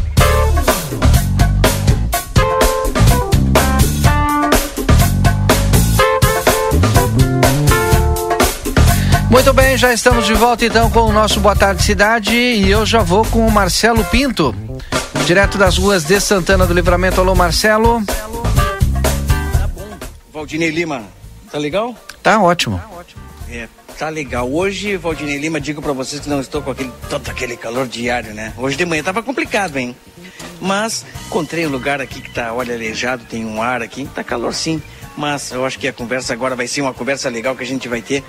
[9.31, 12.85] Muito bem, já estamos de volta então com o nosso Boa Tarde Cidade e eu
[12.85, 14.53] já vou com o Marcelo Pinto,
[15.25, 17.19] direto das ruas de Santana do Livramento.
[17.19, 18.03] Alô, Marcelo.
[20.31, 21.03] Valdinei Lima,
[21.51, 21.95] tá legal?
[22.21, 22.79] Tá ótimo.
[22.83, 23.20] É,
[24.01, 24.51] tá legal.
[24.51, 28.33] Hoje, Valdinei Lima, digo pra vocês que não estou com aquele, todo aquele calor diário,
[28.33, 28.51] né?
[28.57, 29.95] Hoje de manhã tava complicado, hein?
[30.59, 34.55] Mas encontrei um lugar aqui que tá, olha, aleijado, tem um ar aqui, tá calor
[34.55, 34.81] sim.
[35.15, 37.87] Mas eu acho que a conversa agora vai ser uma conversa legal que a gente
[37.87, 38.23] vai ter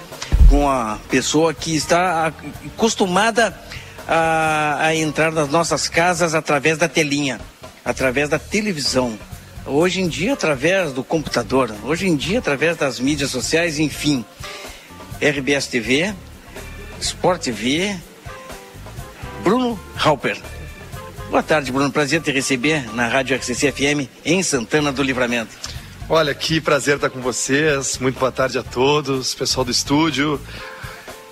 [0.51, 2.31] com a pessoa que está
[2.77, 3.59] acostumada
[4.07, 7.41] a, a entrar nas nossas casas através da telinha,
[7.83, 9.19] através da televisão.
[9.65, 14.23] Hoje em dia, através do computador, hoje em dia, através das mídias sociais, enfim.
[15.23, 16.13] RBS TV,
[17.01, 17.97] Sport TV,
[19.45, 20.37] Bruno Halper.
[21.31, 21.91] Boa tarde, Bruno.
[21.93, 25.57] Prazer te receber na Rádio RCC FM em Santana do Livramento.
[26.09, 27.99] Olha, que prazer estar com vocês.
[27.99, 30.41] Muito boa tarde a todos, pessoal do estúdio.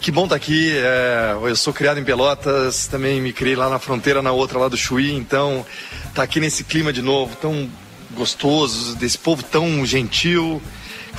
[0.01, 0.73] Que bom estar aqui.
[0.73, 4.69] É, eu sou criado em Pelotas, também me criei lá na fronteira, na outra lá
[4.69, 5.13] do Chuí.
[5.13, 5.67] Então,
[6.15, 7.69] tá aqui nesse clima de novo, tão
[8.13, 10.63] gostoso, desse povo tão gentil.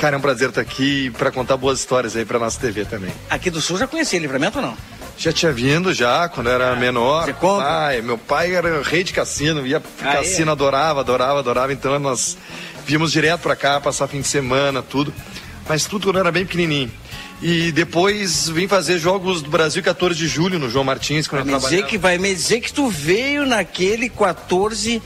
[0.02, 3.12] Cara, é um prazer estar aqui para contar boas histórias aí para nossa TV também.
[3.30, 4.76] Aqui do Sul já conhecia Livramento ou não?
[5.16, 7.26] Já tinha vindo já, quando era menor.
[7.26, 7.34] Você?
[7.34, 10.18] Pai, meu pai era rei de cassino, ia pro Ah, é?
[10.18, 11.72] cassino, adorava, adorava, adorava.
[11.72, 12.36] Então nós
[12.84, 15.14] víamos direto pra cá, passar fim de semana, tudo.
[15.70, 16.92] Mas tudo quando era bem pequenininho.
[17.40, 21.54] E depois vim fazer Jogos do Brasil 14 de julho no João Martins, quando Vai
[21.54, 21.90] eu me dizer trabalhava.
[21.92, 25.00] que vai me dizer que tu veio naquele 14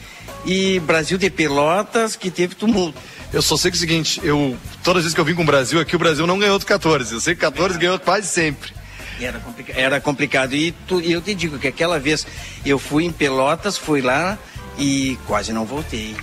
[0.45, 2.97] e Brasil de Pelotas que teve tumulto.
[3.33, 5.41] Eu só sei que é o seguinte, eu todas as vezes que eu vim com
[5.43, 7.13] o Brasil aqui, o Brasil não ganhou do 14.
[7.13, 8.71] Eu sei que 14 ganhou quase sempre.
[9.19, 10.53] Era, complica- era complicado.
[10.55, 12.25] E, tu- eu te digo que aquela vez
[12.65, 14.37] eu fui em Pelotas, fui lá
[14.77, 16.15] e quase não voltei.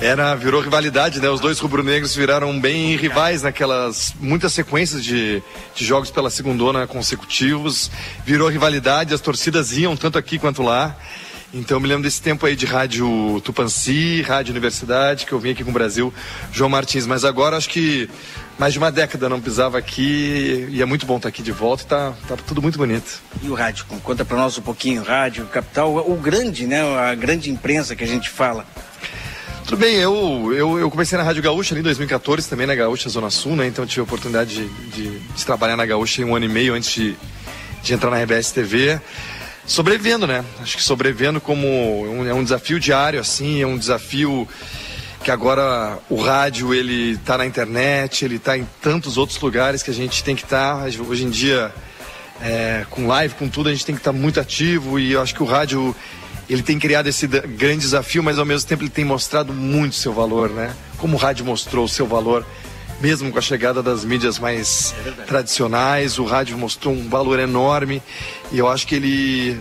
[0.00, 1.28] Era, virou rivalidade, né?
[1.28, 5.40] Os dois rubro-negros viraram bem rivais naquelas muitas sequências de,
[5.74, 7.90] de jogos pela segundona consecutivos.
[8.26, 10.96] Virou rivalidade, as torcidas iam tanto aqui quanto lá.
[11.56, 15.62] Então me lembro desse tempo aí de rádio Tupanci, rádio Universidade, que eu vim aqui
[15.62, 16.12] com o Brasil,
[16.50, 17.06] João Martins.
[17.06, 18.10] Mas agora acho que
[18.58, 21.84] mais de uma década não pisava aqui e é muito bom estar aqui de volta
[21.84, 23.22] e tá, tá tudo muito bonito.
[23.40, 26.82] E o rádio, conta pra nós um pouquinho, rádio, capital, o grande, né?
[26.98, 28.66] A grande imprensa que a gente fala.
[29.64, 33.08] Tudo bem, eu, eu, eu comecei na Rádio Gaúcha ali em 2014, também na Gaúcha
[33.08, 33.64] Zona Sul, né?
[33.68, 36.92] Então tive a oportunidade de, de, de trabalhar na Gaúcha um ano e meio antes
[36.92, 37.16] de,
[37.80, 39.00] de entrar na RBS TV.
[39.66, 40.44] Sobrevivendo, né?
[40.60, 44.46] Acho que sobrevivendo como um, é um desafio diário, assim, é um desafio
[45.22, 49.90] que agora o rádio ele tá na internet, ele tá em tantos outros lugares que
[49.90, 50.84] a gente tem que estar.
[51.08, 51.72] Hoje em dia,
[52.42, 55.34] é, com live, com tudo, a gente tem que estar muito ativo e eu acho
[55.34, 55.96] que o rádio
[56.48, 60.12] ele tem criado esse grande desafio, mas ao mesmo tempo ele tem mostrado muito seu
[60.12, 60.74] valor, né?
[60.98, 62.46] Como o rádio mostrou o seu valor,
[63.00, 64.94] mesmo com a chegada das mídias mais
[65.26, 68.02] tradicionais, o rádio mostrou um valor enorme
[68.52, 69.60] e eu acho que ele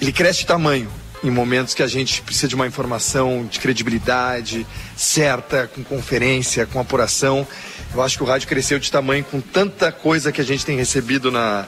[0.00, 0.90] ele cresce de tamanho
[1.24, 4.66] em momentos que a gente precisa de uma informação de credibilidade
[4.96, 7.46] certa, com conferência, com apuração.
[7.94, 10.76] Eu acho que o rádio cresceu de tamanho com tanta coisa que a gente tem
[10.76, 11.66] recebido na,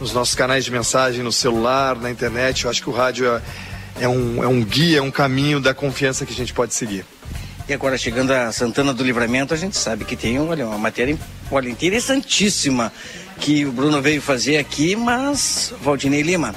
[0.00, 2.64] nos nossos canais de mensagem, no celular, na internet.
[2.64, 3.42] Eu acho que o rádio é,
[4.00, 7.04] é um, é um guia, é um caminho da confiança que a gente pode seguir.
[7.68, 11.18] E agora chegando a Santana do Livramento, a gente sabe que tem olha, uma matéria
[11.50, 12.90] olha, interessantíssima
[13.40, 16.54] que o Bruno veio fazer aqui, mas Valdinei Lima,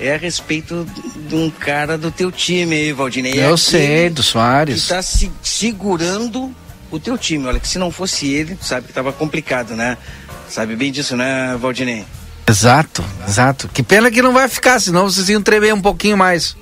[0.00, 0.86] é a respeito
[1.28, 3.38] de um cara do teu time aí, Valdinei.
[3.38, 4.76] É Eu sei, do Que Soares.
[4.78, 6.54] está se segurando
[6.90, 7.46] o teu time.
[7.46, 9.98] Olha, que se não fosse ele, tu sabe que estava complicado, né?
[10.48, 12.04] Sabe bem disso, né, Valdinei?
[12.48, 13.68] Exato, exato.
[13.68, 16.56] Que pena que não vai ficar, senão vocês iam tremer um pouquinho mais.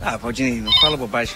[0.00, 1.34] Ah, Valdinei, não fala bobagem.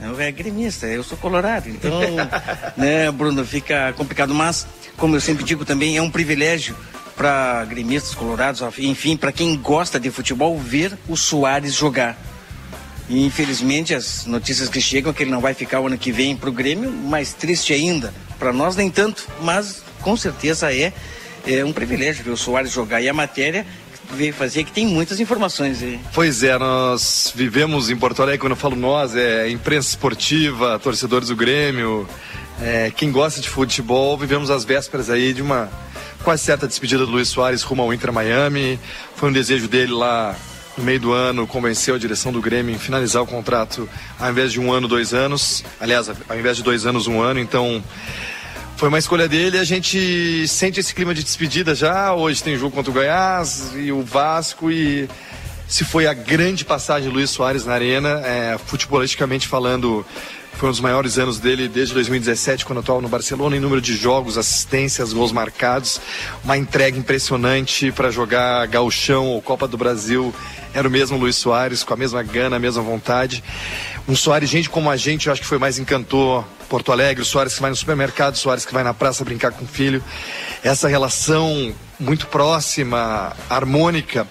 [0.00, 2.00] Eu é gremista, eu sou colorado, então,
[2.76, 4.34] né, Bruno, fica complicado.
[4.34, 4.66] Mas,
[4.96, 6.76] como eu sempre digo também, é um privilégio
[7.16, 12.16] para gremistas colorados, enfim, para quem gosta de futebol, ver o Soares jogar.
[13.08, 16.12] E infelizmente as notícias que chegam é que ele não vai ficar o ano que
[16.12, 18.12] vem para o Grêmio, mais triste ainda.
[18.38, 20.92] Para nós nem tanto, mas com certeza é,
[21.46, 23.00] é um privilégio ver o Soares jogar.
[23.00, 23.64] E a matéria
[24.12, 26.00] veio fazer, que tem muitas informações aí.
[26.14, 31.28] Pois é, nós vivemos em Porto Alegre, quando eu falo nós, é imprensa esportiva, torcedores
[31.28, 32.08] do Grêmio,
[32.60, 35.68] é, quem gosta de futebol, vivemos as vésperas aí de uma
[36.22, 38.80] quase certa despedida do Luiz Soares rumo ao Inter Miami.
[39.14, 40.34] Foi um desejo dele lá
[40.76, 43.88] no meio do ano, convenceu a direção do Grêmio em finalizar o contrato
[44.18, 45.64] ao invés de um ano, dois anos.
[45.80, 47.40] Aliás, ao invés de dois anos, um ano.
[47.40, 47.82] Então,
[48.76, 49.58] foi uma escolha dele.
[49.58, 52.14] A gente sente esse clima de despedida já.
[52.14, 55.08] Hoje tem jogo contra o Goiás e o Vasco e
[55.66, 60.06] se foi a grande passagem de Luiz Soares na arena, é, futebolisticamente falando,
[60.52, 63.96] foi um dos maiores anos dele desde 2017, quando atuava no Barcelona, em número de
[63.96, 66.00] jogos, assistências, gols marcados.
[66.44, 70.32] Uma entrega impressionante para jogar Gauchão ou Copa do Brasil.
[70.72, 73.42] Era o mesmo Luiz Soares, com a mesma gana, a mesma vontade.
[74.06, 77.24] Um Soares, gente como a gente, eu acho que foi mais encantou Porto Alegre, o
[77.24, 80.02] Soares que vai no supermercado, o Soares que vai na praça brincar com o filho.
[80.62, 84.26] Essa relação muito próxima, harmônica.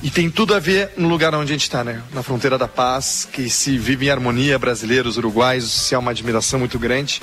[0.00, 2.00] E tem tudo a ver no lugar onde a gente está, né?
[2.12, 6.60] Na fronteira da paz, que se vive em harmonia, brasileiros, uruguaios, se é uma admiração
[6.60, 7.20] muito grande.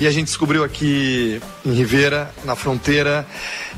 [0.00, 3.26] E a gente descobriu aqui em Rivera, na fronteira,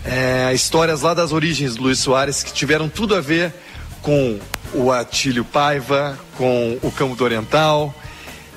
[0.04, 3.52] é, histórias lá das origens do Luiz Soares que tiveram tudo a ver
[4.00, 4.38] com
[4.72, 7.92] o Atílio Paiva, com o Campo do Oriental,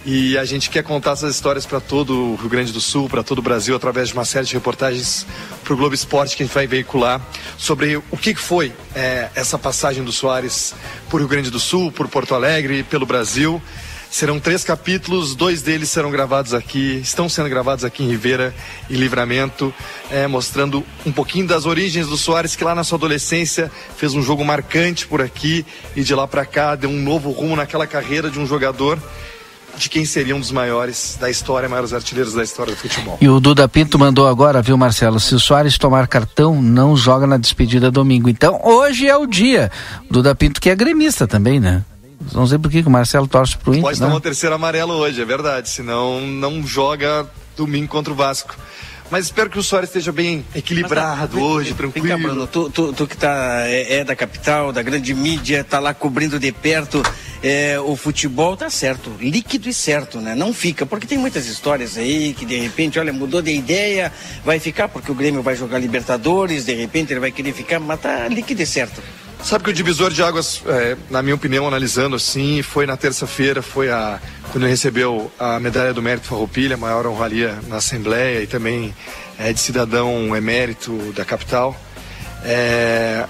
[0.05, 3.23] e a gente quer contar essas histórias para todo o Rio Grande do Sul, para
[3.23, 5.25] todo o Brasil, através de uma série de reportagens
[5.63, 7.21] para o Globo Esporte que a gente vai veicular
[7.57, 10.73] sobre o que foi é, essa passagem do Soares
[11.09, 13.61] por Rio Grande do Sul, por Porto Alegre, pelo Brasil.
[14.09, 18.55] Serão três capítulos, dois deles serão gravados aqui, estão sendo gravados aqui em Ribeira
[18.89, 19.71] e Livramento,
[20.09, 24.23] é, mostrando um pouquinho das origens do Soares, que lá na sua adolescência fez um
[24.23, 25.63] jogo marcante por aqui
[25.95, 28.97] e de lá para cá deu um novo rumo naquela carreira de um jogador
[29.77, 33.17] de quem seria um dos maiores da história, maiores artilheiros da história do futebol.
[33.21, 35.19] E o Duda Pinto mandou agora, viu, Marcelo?
[35.19, 38.29] Se o Soares tomar cartão, não joga na despedida domingo.
[38.29, 39.71] Então, hoje é o dia.
[40.09, 41.83] O Duda Pinto que é gremista também, né?
[42.33, 43.83] Não sei por que o Marcelo torce pro Inter.
[43.83, 44.05] Pode né?
[44.05, 45.69] tomar o terceiro amarelo hoje, é verdade.
[45.69, 48.55] Senão não joga domingo contra o Vasco.
[49.11, 52.07] Mas espero que o Soares esteja bem equilibrado Mas, hoje, vem, tranquilo.
[52.07, 55.63] Vem cá, Bruno, tu, tu, tu que tá, é, é, da capital, da grande mídia,
[55.63, 57.01] tá lá cobrindo de perto
[57.41, 60.35] é, o futebol, tá certo, líquido e certo, né?
[60.35, 64.11] Não fica, porque tem muitas histórias aí que de repente, olha, mudou de ideia,
[64.43, 67.99] vai ficar porque o Grêmio vai jogar Libertadores, de repente ele vai querer ficar, mas
[68.01, 69.01] tá líquido e certo.
[69.43, 73.61] Sabe que o divisor de águas, é, na minha opinião, analisando assim, foi na terça-feira,
[73.61, 74.19] foi a
[74.51, 78.93] quando ele recebeu a medalha do mérito Farroupilha, maior honraria na Assembleia e também
[79.37, 81.79] é, de cidadão emérito da capital.
[82.43, 83.27] É,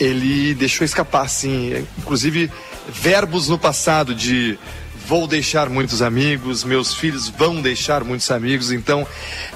[0.00, 2.50] ele deixou escapar, assim, inclusive
[2.88, 4.58] verbos no passado de
[5.06, 8.72] vou deixar muitos amigos, meus filhos vão deixar muitos amigos.
[8.72, 9.06] Então,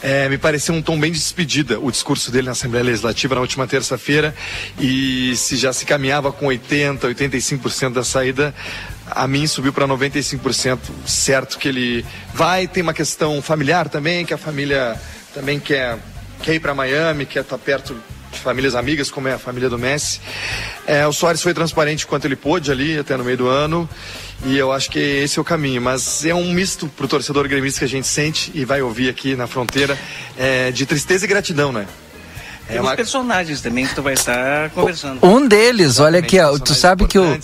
[0.02, 3.40] é, me pareceu um tom bem de despedida o discurso dele na Assembleia Legislativa na
[3.40, 4.34] última terça-feira.
[4.78, 8.54] E se já se caminhava com 80%, 85% da saída,
[9.10, 10.78] a mim subiu para 95%.
[11.06, 15.00] Certo que ele vai, tem uma questão familiar também, que a família
[15.34, 15.98] também quer,
[16.42, 17.96] quer ir para Miami, quer estar perto
[18.32, 20.20] de famílias amigas, como é a família do Messi.
[20.86, 23.88] É, o Soares foi transparente quanto ele pôde ali, até no meio do ano,
[24.44, 25.80] e eu acho que esse é o caminho.
[25.80, 29.08] Mas é um misto para o torcedor gremista que a gente sente e vai ouvir
[29.08, 29.98] aqui na fronteira,
[30.36, 31.86] é, de tristeza e gratidão, né?
[32.68, 32.96] Tem uma...
[32.96, 35.24] personagens também que tu vai estar conversando.
[35.24, 37.38] Um deles, olha aqui, ó, tu sabe que o,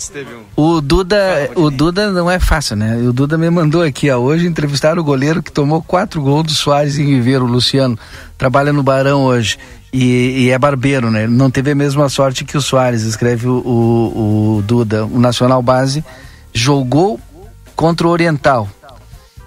[0.55, 2.97] o Duda, o Duda não é fácil, né?
[2.97, 6.51] O Duda me mandou aqui, ó, hoje entrevistar o goleiro que tomou quatro gols do
[6.51, 7.97] Soares em Ribeiro, o Luciano,
[8.37, 9.57] trabalha no Barão hoje
[9.93, 11.25] e, e, é barbeiro, né?
[11.25, 15.61] Não teve a mesma sorte que o Soares, escreve o, o, o Duda, o Nacional
[15.61, 16.03] Base
[16.53, 17.19] jogou
[17.75, 18.69] contra o Oriental.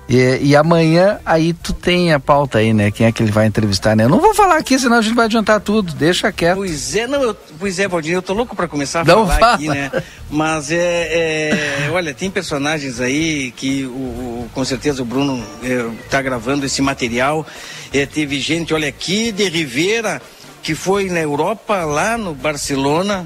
[0.08, 2.92] E, e, amanhã aí tu tem a pauta aí, né?
[2.92, 4.04] Quem é que ele vai entrevistar, né?
[4.04, 5.92] Eu não vou falar aqui, senão a gente vai adiantar tudo.
[5.94, 6.58] Deixa quieto.
[6.58, 9.38] Pois é, não, eu, pois é, Valdir, eu tô louco para começar a não falar
[9.40, 9.54] fala.
[9.54, 9.90] aqui, né?
[10.30, 15.90] Mas é, é, olha, tem personagens aí que o, o com certeza o Bruno é,
[16.08, 17.44] tá gravando esse material.
[17.92, 20.22] É, teve gente, olha aqui de Rivera
[20.66, 23.24] que foi na Europa, lá no Barcelona,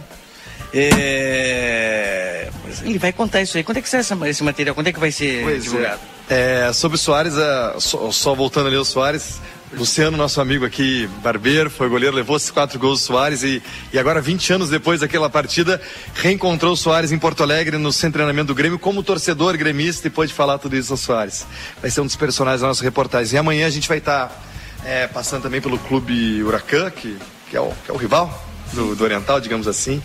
[0.73, 2.49] é...
[2.83, 3.65] Ele vai contar isso aí.
[3.65, 4.75] Quando é que sai esse material?
[4.75, 6.01] Quando é que vai ser pois divulgado?
[6.17, 6.21] É.
[6.69, 9.41] É, sobre o Soares, é, só, só, voltando ali ao Soares,
[9.73, 13.61] Luciano, nosso amigo aqui, barbeiro, foi goleiro, levou esses quatro gols do Soares e,
[13.93, 15.83] e agora, 20 anos depois daquela partida,
[16.15, 20.07] reencontrou o Soares em Porto Alegre no centro de treinamento do Grêmio como torcedor gremista
[20.07, 21.45] e pôde falar tudo isso ao Soares.
[21.81, 23.35] Vai ser um dos personagens da nossa reportagem.
[23.35, 24.37] E amanhã a gente vai estar tá,
[24.85, 27.19] é, passando também pelo Clube Huracan, que,
[27.49, 30.01] que, é, o, que é o rival do, do Oriental, digamos assim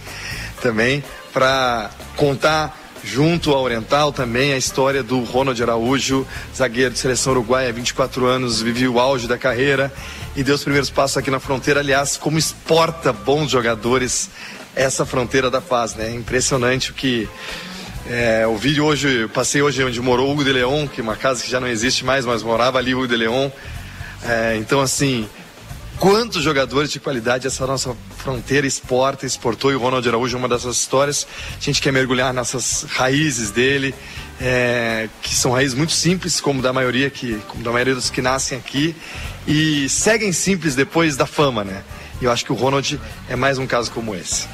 [0.62, 1.04] também
[1.34, 6.26] para contar junto ao Oriental também a história do Ronald Araújo,
[6.56, 9.94] zagueiro de seleção uruguaia, 24 anos, viveu o auge da carreira
[10.36, 11.82] e deu os primeiros passos aqui na fronteira.
[11.82, 14.30] Aliás, como exporta bons jogadores
[14.76, 16.08] essa fronteira da paz, né?
[16.08, 17.30] É impressionante o que
[18.08, 21.44] é, o vídeo hoje, passei hoje onde morou Hugo de Leon, que é uma casa
[21.44, 23.50] que já não existe mais, mas morava ali Hugo de Leon.
[24.24, 25.28] É, então, assim,
[26.00, 30.50] quantos jogadores de qualidade essa nossa fronteira exporta, exportou, e o Ronald Araújo é uma
[30.50, 31.28] dessas histórias.
[31.58, 33.94] A gente quer mergulhar nessas raízes dele,
[34.40, 38.22] é, que são raízes muito simples, como da maioria que, como da maioria dos que
[38.22, 38.96] nascem aqui,
[39.48, 41.84] e seguem simples depois da fama, né?
[42.22, 44.48] E eu acho que o Ronald é mais um caso como esse.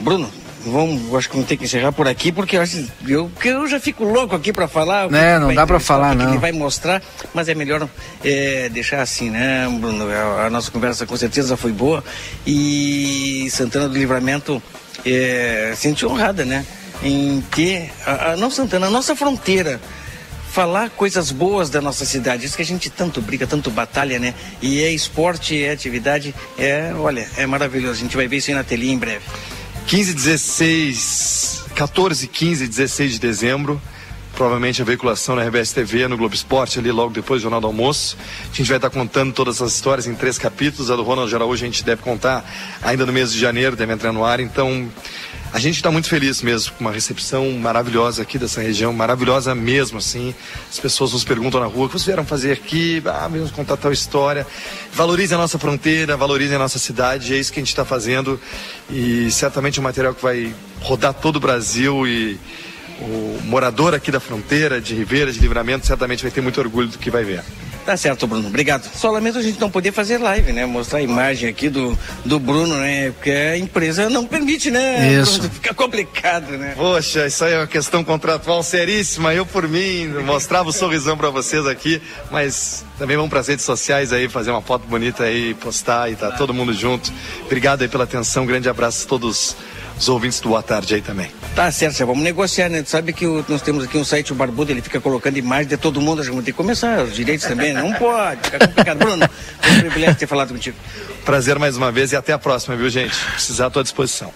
[0.00, 0.30] Bruno,
[0.66, 2.64] Vamos, acho que vamos ter que encerrar por aqui, porque eu,
[3.06, 5.12] eu, eu já fico louco aqui para falar.
[5.12, 6.30] É, não dá para falar, não.
[6.30, 7.02] Ele vai mostrar,
[7.32, 7.88] mas é melhor
[8.24, 10.06] é, deixar assim, né, Bruno?
[10.44, 12.02] A, nossa conversa com certeza foi boa
[12.46, 14.62] e Santana do Livramento
[15.06, 16.66] é, sentiu honrada, né?
[17.02, 19.80] Em ter, a, a, não Santana, a nossa fronteira
[20.50, 22.44] falar coisas boas da nossa cidade.
[22.44, 24.34] Isso que a gente tanto briga, tanto batalha, né?
[24.60, 27.94] E é esporte, é atividade, é, olha, é maravilhoso.
[27.94, 29.24] A gente vai ver isso aí na telinha em breve.
[29.88, 33.80] 15, 16, 14, 15 16 de dezembro
[34.34, 37.66] provavelmente a veiculação na RBS TV, no Globo Esporte, ali logo depois do Jornal do
[37.66, 38.16] Almoço.
[38.52, 40.90] A gente vai estar contando todas essas histórias em três capítulos.
[40.90, 42.44] A do Ronald Geral a gente deve contar
[42.82, 44.40] ainda no mês de janeiro, deve entrar no ar.
[44.40, 44.88] Então,
[45.50, 49.96] a gente está muito feliz mesmo, com uma recepção maravilhosa aqui dessa região, maravilhosa mesmo,
[49.96, 50.34] assim.
[50.70, 53.02] As pessoas nos perguntam na rua, o que vocês vieram fazer aqui?
[53.06, 54.46] Ah, vamos contar tal história.
[54.92, 58.38] Valorize a nossa fronteira, valorize a nossa cidade, é isso que a gente está fazendo.
[58.90, 62.38] E certamente o um material que vai rodar todo o Brasil e
[63.00, 66.98] o morador aqui da fronteira, de Ribeira, de Livramento, certamente vai ter muito orgulho do
[66.98, 67.42] que vai ver.
[67.88, 68.48] Tá certo, Bruno.
[68.48, 68.86] Obrigado.
[68.94, 70.66] Só lamento a gente não poder fazer live, né?
[70.66, 73.12] Mostrar a imagem aqui do, do Bruno, né?
[73.12, 75.10] Porque a empresa não permite, né?
[75.10, 75.40] Isso.
[75.48, 76.74] Fica complicado, né?
[76.76, 79.32] Poxa, isso aí é uma questão contratual seríssima.
[79.32, 81.98] Eu, por mim, mostrava o sorrisão para vocês aqui,
[82.30, 86.14] mas também vamos para as redes sociais aí, fazer uma foto bonita aí, postar e
[86.14, 86.36] tá, tá.
[86.36, 87.10] todo mundo junto.
[87.46, 88.42] Obrigado aí pela atenção.
[88.42, 89.56] Um grande abraço a todos
[89.98, 91.30] os ouvintes do Boa Tarde aí também.
[91.54, 92.82] Tá certo, vamos negociar, né?
[92.82, 95.68] Tu sabe que o, nós temos aqui um site, o Barbudo, ele fica colocando imagens
[95.68, 98.98] de todo mundo, a gente tem que começar, os direitos também, não pode, fica complicado.
[98.98, 99.28] Bruno,
[99.60, 100.76] foi um privilégio ter falado contigo.
[101.24, 103.14] Prazer mais uma vez e até a próxima, viu, gente?
[103.32, 104.32] Precisar, à tua disposição.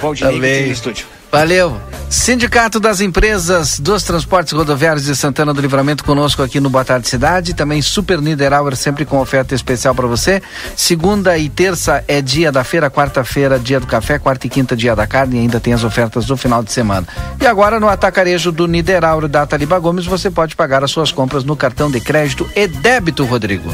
[0.00, 1.19] Valdinei, tá no estúdio.
[1.30, 1.80] Valeu.
[2.10, 7.08] Sindicato das Empresas dos Transportes Rodoviários de Santana do Livramento conosco aqui no Boa Tarde
[7.08, 10.42] Cidade, também Super Niederauer sempre com oferta especial para você.
[10.74, 14.96] Segunda e terça é dia da feira, quarta-feira dia do café, quarta e quinta dia
[14.96, 17.06] da carne, e ainda tem as ofertas do final de semana.
[17.40, 21.44] E agora no atacarejo do Niederauer da Taliba Gomes, você pode pagar as suas compras
[21.44, 23.72] no cartão de crédito e débito, Rodrigo.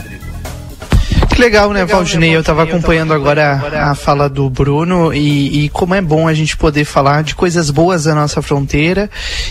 [1.37, 2.35] Que né, legal, né, Valdinei?
[2.35, 6.33] Eu estava acompanhando agora a, a fala do Bruno e, e, como é bom a
[6.33, 9.11] gente poder falar de coisas boas da nossa fronteira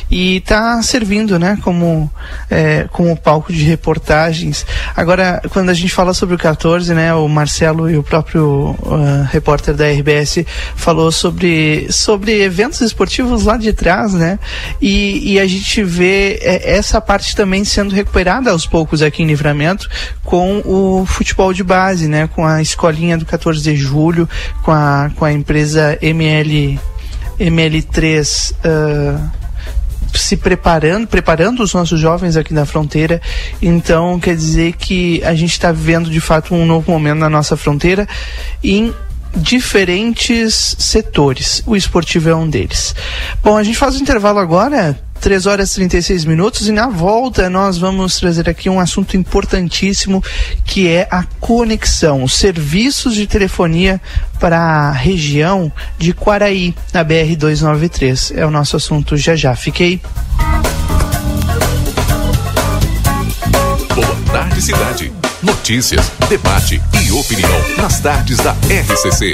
[0.10, 2.12] e tá servindo, né, como,
[2.50, 4.66] é, como palco de reportagens.
[4.96, 9.28] Agora, quando a gente fala sobre o 14, né, o Marcelo e o próprio uh,
[9.32, 10.44] repórter da RBS
[10.76, 14.40] falou sobre, sobre eventos esportivos lá de trás, né,
[14.82, 19.28] e, e a gente vê é, essa parte também sendo recuperada aos poucos aqui em
[19.28, 19.88] Livramento
[20.24, 24.30] com o futebol de base base, né, com a escolinha do 14 de julho,
[24.64, 26.80] com a, com a empresa ML,
[27.38, 28.52] ML3.
[28.52, 29.46] Uh, ah,
[30.14, 33.22] se preparando, preparando os nossos jovens aqui na fronteira.
[33.62, 37.58] Então, quer dizer que a gente está vivendo de fato um novo momento na nossa
[37.58, 38.08] fronteira
[38.64, 38.94] em
[39.36, 41.62] diferentes setores.
[41.66, 42.96] O esportivo é um deles.
[43.44, 44.98] Bom, a gente faz o um intervalo agora.
[45.20, 50.24] 3 horas e 36 minutos e na volta nós vamos trazer aqui um assunto importantíssimo
[50.64, 54.00] que é a conexão, os serviços de telefonia
[54.40, 58.34] para a região de Quaraí, na BR 293.
[58.36, 59.56] É o nosso assunto já já.
[59.56, 60.02] Fiquei.
[63.94, 65.14] Boa tarde, cidade.
[65.42, 69.34] Notícias, debate e opinião nas tardes da RCC.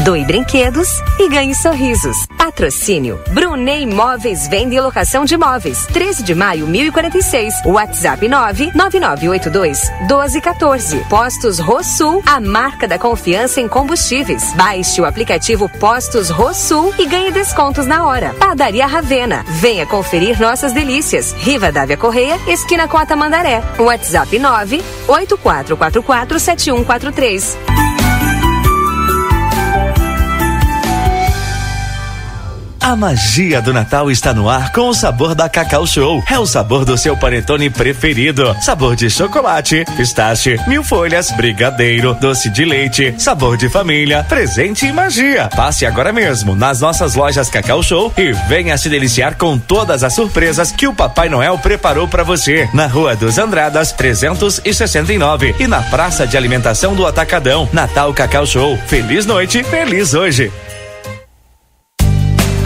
[0.00, 0.88] Doe brinquedos
[1.18, 2.26] e ganhe sorrisos.
[2.36, 3.20] Patrocínio.
[3.30, 5.86] Brunei Imóveis vende e Locação de Imóveis.
[5.86, 7.54] 13 de maio, 1046.
[7.66, 11.04] WhatsApp 99982 1214.
[11.08, 14.52] Postos Rosul, a marca da confiança em combustíveis.
[14.54, 18.34] Baixe o aplicativo Postos Rosul e ganhe descontos na hora.
[18.34, 19.44] Padaria Ravena.
[19.46, 21.32] Venha conferir nossas delícias.
[21.38, 23.62] Riva Dávia Correia, esquina Cota Mandaré.
[23.78, 24.36] WhatsApp
[25.06, 27.71] 984447143.
[32.82, 36.20] A magia do Natal está no ar com o sabor da Cacau Show.
[36.28, 38.56] É o sabor do seu panetone preferido.
[38.60, 44.92] Sabor de chocolate, pistache, mil folhas, brigadeiro, doce de leite, sabor de família, presente e
[44.92, 45.48] magia.
[45.54, 50.12] Passe agora mesmo nas nossas lojas Cacau Show e venha se deliciar com todas as
[50.12, 52.68] surpresas que o Papai Noel preparou para você.
[52.74, 57.68] Na Rua dos Andradas, 369 e na Praça de Alimentação do Atacadão.
[57.72, 58.76] Natal Cacau Show.
[58.88, 60.50] Feliz noite, feliz hoje.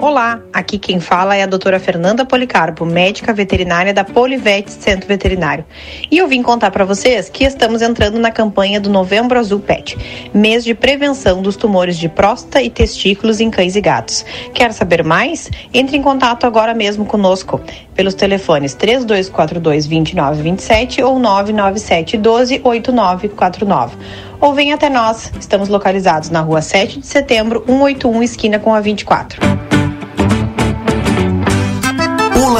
[0.00, 5.62] Olá, aqui quem fala é a doutora Fernanda Policarpo, médica veterinária da Polivete Centro Veterinário.
[6.10, 9.98] E eu vim contar para vocês que estamos entrando na campanha do Novembro Azul Pet,
[10.32, 14.24] mês de prevenção dos tumores de próstata e testículos em cães e gatos.
[14.54, 15.50] Quer saber mais?
[15.72, 17.60] Entre em contato agora mesmo conosco
[17.94, 23.98] pelos telefones 3242 2927 ou 997 12 8949
[24.40, 25.30] ou venha até nós.
[25.38, 29.69] Estamos localizados na rua 7 de setembro, 181, esquina com a 24.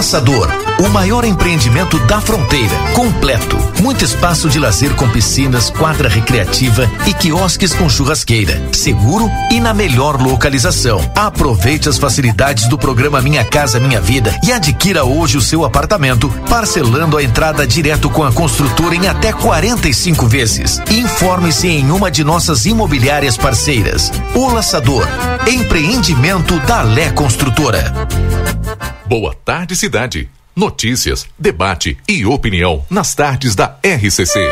[0.00, 3.58] O Laçador, o maior empreendimento da fronteira, completo.
[3.82, 8.62] Muito espaço de lazer com piscinas, quadra recreativa e quiosques com churrasqueira.
[8.72, 10.98] Seguro e na melhor localização.
[11.14, 16.30] Aproveite as facilidades do programa Minha Casa Minha Vida e adquira hoje o seu apartamento,
[16.48, 20.80] parcelando a entrada direto com a construtora em até 45 vezes.
[20.90, 24.10] Informe-se em uma de nossas imobiliárias parceiras.
[24.34, 25.06] O Laçador,
[25.46, 27.92] empreendimento da Lé Construtora.
[29.06, 30.39] Boa tarde, cidade.
[30.60, 34.46] Notícias, debate e opinião nas tardes da RCC.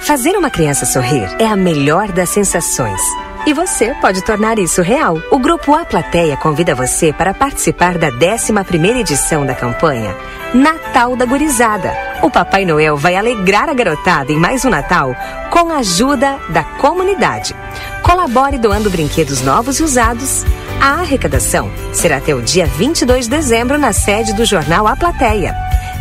[0.00, 3.02] Fazer uma criança sorrir é a melhor das sensações.
[3.46, 5.20] E você pode tornar isso real.
[5.30, 10.16] O Grupo A Plateia convida você para participar da 11ª edição da campanha
[10.54, 11.92] Natal da Gurizada.
[12.22, 15.14] O Papai Noel vai alegrar a garotada em mais um Natal
[15.50, 17.54] com a ajuda da comunidade.
[18.02, 20.46] Colabore doando brinquedos novos e usados.
[20.80, 25.54] A arrecadação será até o dia 22 de dezembro na sede do jornal A Plateia.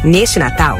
[0.05, 0.77] Neste Natal,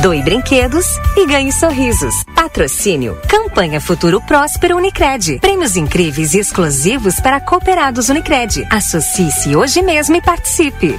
[0.00, 0.86] Doe brinquedos
[1.16, 2.14] e ganhe sorrisos.
[2.34, 3.18] Patrocínio.
[3.28, 5.40] Campanha Futuro Próspero Unicred.
[5.40, 8.66] Prêmios incríveis e exclusivos para cooperados Unicred.
[8.70, 10.98] Associe-se hoje mesmo e participe.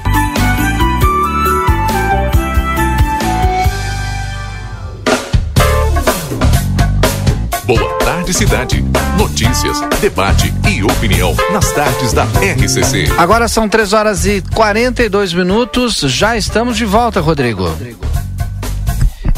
[7.66, 8.86] Boa tarde, cidade.
[9.18, 13.08] Notícias, debate e opinião nas tardes da RCC.
[13.18, 15.96] Agora são 3 horas e 42 minutos.
[15.96, 17.70] Já estamos de volta, Rodrigo.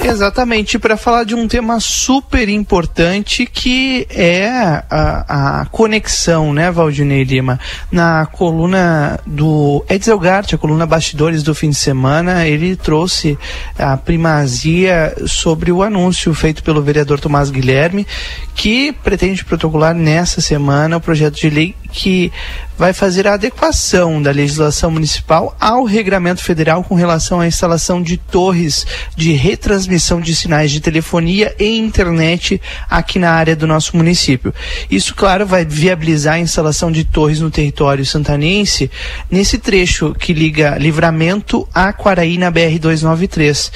[0.06, 4.50] Exatamente, para falar de um tema super importante que é
[4.90, 7.58] a, a conexão, né, Valdinei Lima?
[7.90, 13.38] Na coluna do Edsel Gart, a coluna Bastidores do fim de semana, ele trouxe
[13.80, 18.06] a primazia sobre o anúncio feito pelo vereador Tomás Guilherme,
[18.54, 22.32] que pretende protocolar nessa semana o projeto de lei que
[22.78, 28.18] vai fazer a adequação da legislação municipal ao regramento federal com relação à instalação de
[28.18, 28.86] torres
[29.16, 34.54] de retransmissão de sinais de telefonia e internet aqui na área do nosso município.
[34.90, 38.90] Isso, claro, vai viabilizar a instalação de torres no território santanense
[39.30, 43.72] nesse trecho que liga Livramento a Quaraí na BR 293.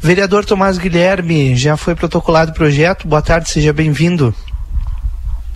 [0.00, 3.06] Vereador Tomás Guilherme, já foi protocolado o projeto.
[3.06, 4.34] Boa tarde, seja bem-vindo.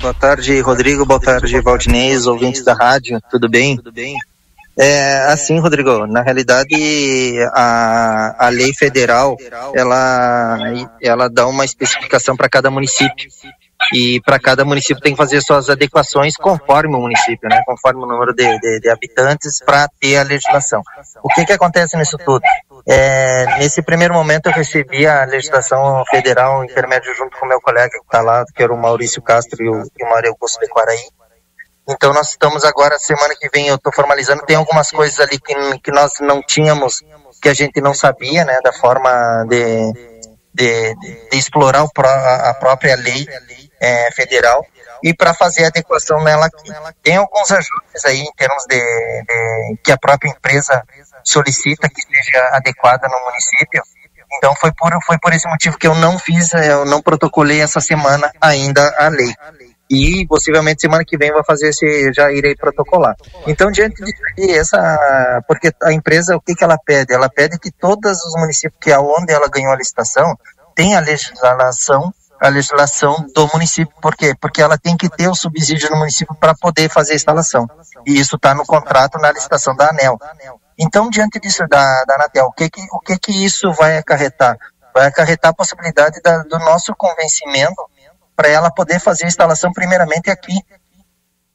[0.01, 1.07] Boa tarde, Rodrigo.
[1.07, 3.21] Boa tarde, Valdinei, ouvintes da rádio.
[3.31, 3.79] Tudo bem?
[4.79, 6.07] É assim, Rodrigo.
[6.07, 6.75] Na realidade,
[7.53, 9.37] a, a lei federal
[9.75, 10.59] ela
[11.01, 13.29] ela dá uma especificação para cada município
[13.93, 17.61] e para cada município tem que fazer suas adequações conforme o município, né?
[17.67, 20.83] Conforme o número de, de, de habitantes para ter a legislação.
[21.23, 22.43] O que que acontece nisso tudo?
[22.87, 28.05] É, nesse primeiro momento eu recebi a legislação federal intermédio junto com meu colega que
[28.05, 31.05] está lá, que era o Maurício Castro e o, e o Mário Augusto de Quaraí.
[31.89, 35.55] Então nós estamos agora, semana que vem eu estou formalizando, tem algumas coisas ali que,
[35.81, 37.03] que nós não tínhamos,
[37.43, 39.93] que a gente não sabia, né, da forma de,
[40.55, 40.95] de,
[41.31, 43.27] de explorar pró- a própria lei
[43.81, 44.65] é, federal
[45.03, 46.73] e para fazer a adequação nela aqui.
[47.03, 50.83] Tem alguns ajustes aí em termos de, de- que a própria empresa
[51.23, 53.83] solicita que seja adequada no município.
[54.39, 57.81] Então foi por foi por esse motivo que eu não fiz, eu não protocolei essa
[57.81, 59.33] semana ainda a lei.
[59.91, 63.15] E possivelmente semana que vem vou fazer esse, já irei protocolar.
[63.47, 67.13] Então diante aqui, essa, porque a empresa o que que ela pede?
[67.13, 70.37] Ela pede que todos os municípios que aonde ela ganhou a licitação
[70.75, 73.95] tenha a legislação a legislação do município.
[74.03, 74.35] Por quê?
[74.39, 77.67] Porque ela tem que ter o subsídio no município para poder fazer a instalação.
[78.07, 80.19] E isso está no contrato, na licitação da ANEL.
[80.79, 84.57] Então, diante disso da, da Anatel, o que que, o que que isso vai acarretar?
[84.93, 87.83] Vai acarretar a possibilidade da, do nosso convencimento
[88.37, 90.55] para ela poder fazer a instalação primeiramente aqui,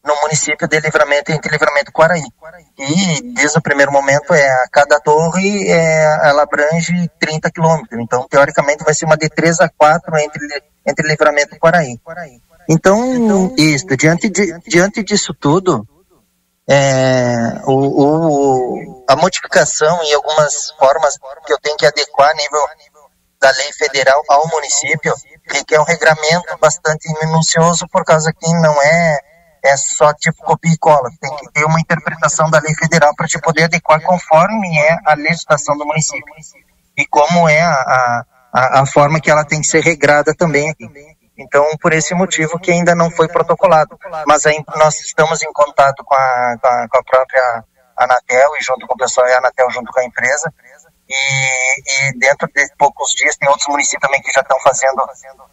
[0.04, 2.24] no município de Livramento, entre Livramento e Quaraí.
[2.78, 8.00] E desde o primeiro momento, é, a cada torre é, ela abrange 30 quilômetros.
[8.02, 12.00] Então, teoricamente, vai ser uma de 3 a 4 entre, entre Livramento e Quaraí.
[12.70, 15.86] Então, isso, diante, de, diante disso tudo,
[16.68, 22.60] é, o, o- a modificação e algumas formas que eu tenho que adequar a nível
[23.40, 25.14] da lei federal ao município,
[25.66, 29.20] que, é um regramento bastante minucioso, por causa que não é,
[29.64, 31.10] é só tipo copia e cola.
[31.20, 35.14] Tem que ter uma interpretação da lei federal para te poder adequar conforme é a
[35.14, 36.34] legislação do município.
[36.98, 40.70] E como é a, a, a, a forma que ela tem que ser regrada também
[40.70, 40.90] aqui.
[41.38, 43.98] Então, por esse motivo que ainda não foi protocolado.
[44.28, 47.64] Mas aí nós estamos em contato com a, com a, com a própria
[47.98, 50.54] Anatel e junto com o pessoal e a Anatel junto com a empresa.
[51.10, 55.02] E, e dentro de poucos dias tem outros municípios também que já estão fazendo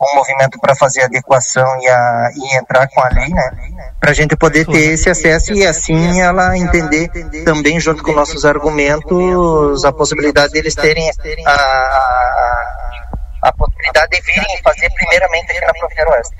[0.00, 3.50] um movimento para fazer adequação e, a, e entrar com a lei, né?
[3.98, 7.08] Para a gente poder ter esse acesso e assim ela entender
[7.44, 11.10] também junto com nossos argumentos a possibilidade deles terem
[11.46, 16.36] a, a, a possibilidade de virem fazer primeiramente aqui na fronteira oeste.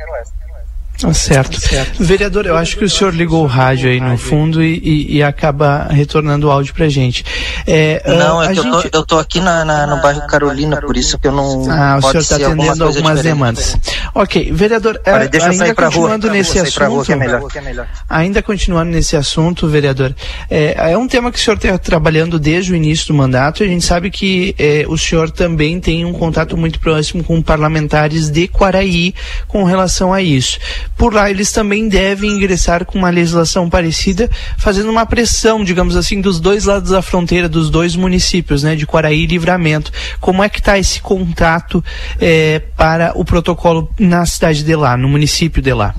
[1.05, 1.59] Ah, Certo.
[1.98, 5.23] Vereador, eu acho que o senhor ligou o rádio aí no fundo e, e- e
[5.23, 7.24] acaba retornando o áudio pra gente.
[7.66, 10.01] É, Não, ah, é a que eu, gente- tô, eu tô aqui na, na- no
[10.01, 11.70] bairro Carolina, por isso que eu não.
[11.70, 13.35] Ah, o pode senhor está ser alguma atendendo coisa algumas diferente.
[13.39, 13.77] demandas.
[14.14, 17.01] Ok, vereador, Olha, eh, deixa eu ainda sair pra rua, continuando rua, nesse sair rua
[17.02, 17.05] assunto,
[17.52, 17.86] que é melhor.
[18.09, 20.14] ainda continuando nesse assunto, vereador,
[20.51, 23.66] é, é um tema que o senhor está trabalhando desde o início do mandato e
[23.66, 28.31] a gente sabe que eh, o senhor também tem um contato muito próximo com parlamentares
[28.31, 29.14] de Quaraí
[29.47, 30.59] com relação a isso.
[30.97, 36.20] Por lá, eles também devem ingressar com uma legislação parecida, fazendo uma pressão, digamos assim,
[36.20, 39.93] dos dois lados da fronteira, dos dois municípios, né, de Quaraí e Livramento.
[40.20, 41.85] Como é que está esse contato
[42.20, 45.94] eh, para o protocolo na cidade de lá, no município de lá?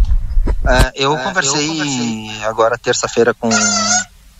[0.65, 3.49] É, eu, conversei agora terça-feira com,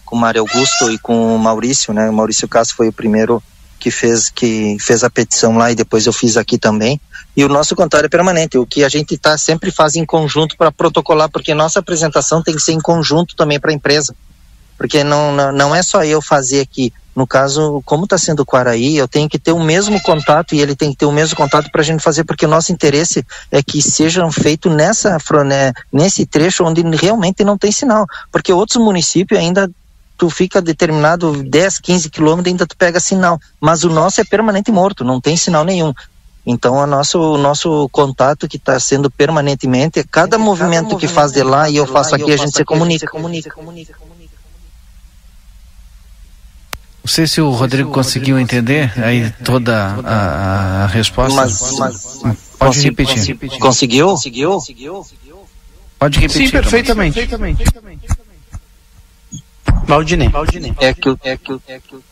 [0.06, 2.10] com o Mário Augusto e com o Maurício, né?
[2.10, 3.44] O Maurício Castro foi o primeiro
[3.80, 7.00] que fez que fez a petição lá e depois eu fiz aqui também.
[7.36, 10.58] E o nosso contato é permanente, o que a gente tá sempre faz em conjunto
[10.58, 14.16] para protocolar, porque nossa apresentação tem que ser em conjunto também para a empresa.
[14.76, 16.92] Porque não, não, não é só eu fazer aqui.
[17.16, 20.62] No caso, como está sendo o Quaraí, eu tenho que ter o mesmo contato e
[20.62, 23.26] ele tem que ter o mesmo contato para a gente fazer, porque o nosso interesse
[23.52, 28.06] é que sejam feitos nessa, né, nesse trecho onde realmente não tem sinal.
[28.32, 29.68] Porque outros municípios ainda
[30.18, 33.40] tu fica determinado 10, 15 quilômetros ainda tu pega sinal.
[33.62, 35.94] Mas o nosso é permanente morto, não tem sinal nenhum.
[36.46, 41.44] Então, o nosso, o nosso contato que está sendo permanentemente, cada movimento que faz de
[41.44, 43.12] lá e eu faço aqui, a gente se comunica.
[47.04, 51.36] Não sei se o Rodrigo conseguiu entender aí toda a, a resposta.
[51.36, 52.18] Mas- mas-
[52.58, 53.38] Pode repetir.
[53.60, 54.08] Conseguiu?
[54.10, 54.58] Conseguiu?
[56.00, 56.46] Pode repetir.
[56.48, 57.20] Sim, perfeitamente.
[59.88, 60.30] Valdinei.
[60.80, 62.04] É que o- é que o- é que o-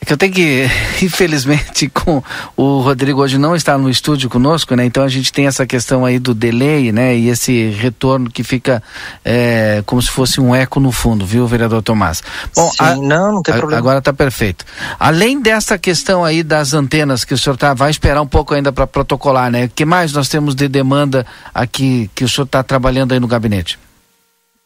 [0.00, 0.64] É que eu tenho que,
[1.02, 2.22] infelizmente, com
[2.56, 4.84] o Rodrigo hoje não está no estúdio conosco, né?
[4.84, 7.16] Então a gente tem essa questão aí do delay, né?
[7.16, 8.80] E esse retorno que fica
[9.24, 12.22] é, como se fosse um eco no fundo, viu, vereador Tomás?
[12.54, 13.80] Bom, Sim, não, não tem a- problema.
[13.80, 14.64] Agora está perfeito.
[15.00, 18.72] Além dessa questão aí das antenas que o senhor tá, vai esperar um pouco ainda
[18.72, 19.64] para protocolar, né?
[19.64, 23.26] O que mais nós temos de demanda aqui que o senhor está trabalhando aí no
[23.26, 23.78] gabinete?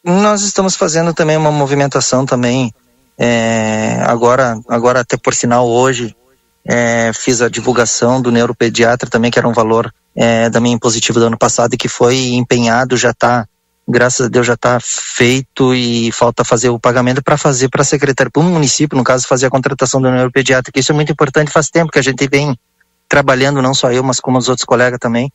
[0.05, 2.75] Nós estamos fazendo também uma movimentação também,
[3.17, 6.17] é, agora, agora até por sinal hoje,
[6.65, 11.21] é, fiz a divulgação do neuropediatra também, que era um valor é, da minha impositiva
[11.21, 13.47] do ano passado e que foi empenhado, já está
[13.87, 17.85] graças a Deus já está feito e falta fazer o pagamento para fazer para a
[17.85, 21.13] secretaria, para o município, no caso, fazer a contratação do neuropediatra, que isso é muito
[21.13, 22.57] importante, faz tempo que a gente vem
[23.09, 25.31] trabalhando, não só eu, mas como os outros colegas também,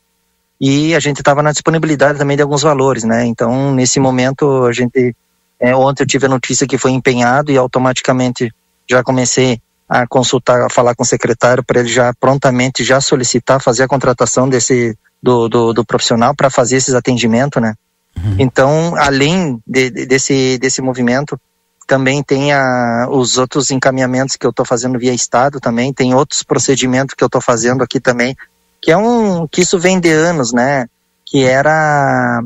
[0.60, 3.24] e a gente estava na disponibilidade também de alguns valores, né?
[3.24, 5.14] Então, nesse momento, a gente,
[5.60, 8.52] é, ontem eu tive a notícia que foi empenhado e automaticamente
[8.88, 13.60] já comecei a consultar, a falar com o secretário para ele já prontamente já solicitar,
[13.60, 17.74] fazer a contratação desse do, do, do profissional para fazer esses atendimentos, né?
[18.16, 18.36] Uhum.
[18.38, 21.40] Então, além de, de, desse, desse movimento,
[21.86, 26.42] também tem a, os outros encaminhamentos que eu estou fazendo via Estado também, tem outros
[26.42, 28.36] procedimentos que eu estou fazendo aqui também,
[28.88, 30.86] que é um, que isso vem de anos, né?
[31.26, 32.40] Que era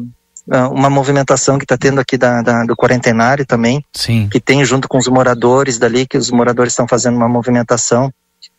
[0.51, 4.28] ah, uma movimentação que está tendo aqui da, da, do quarentenário também, Sim.
[4.28, 8.12] que tem junto com os moradores dali, que os moradores estão fazendo uma movimentação.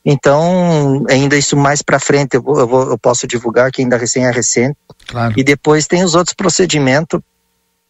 [0.05, 4.27] Então, ainda isso mais para frente eu, eu, vou, eu, posso divulgar, que ainda recém
[4.27, 4.77] é recente.
[5.05, 5.33] Claro.
[5.35, 7.19] E depois tem os outros procedimentos,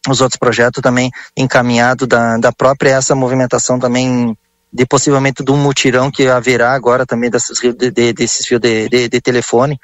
[0.08, 4.36] os outros projetos também encaminhados da, da própria essa movimentação também
[4.74, 9.08] de possivelmente de um mutirão que haverá agora também desses, de, desses fios de, de,
[9.08, 9.78] de telefone,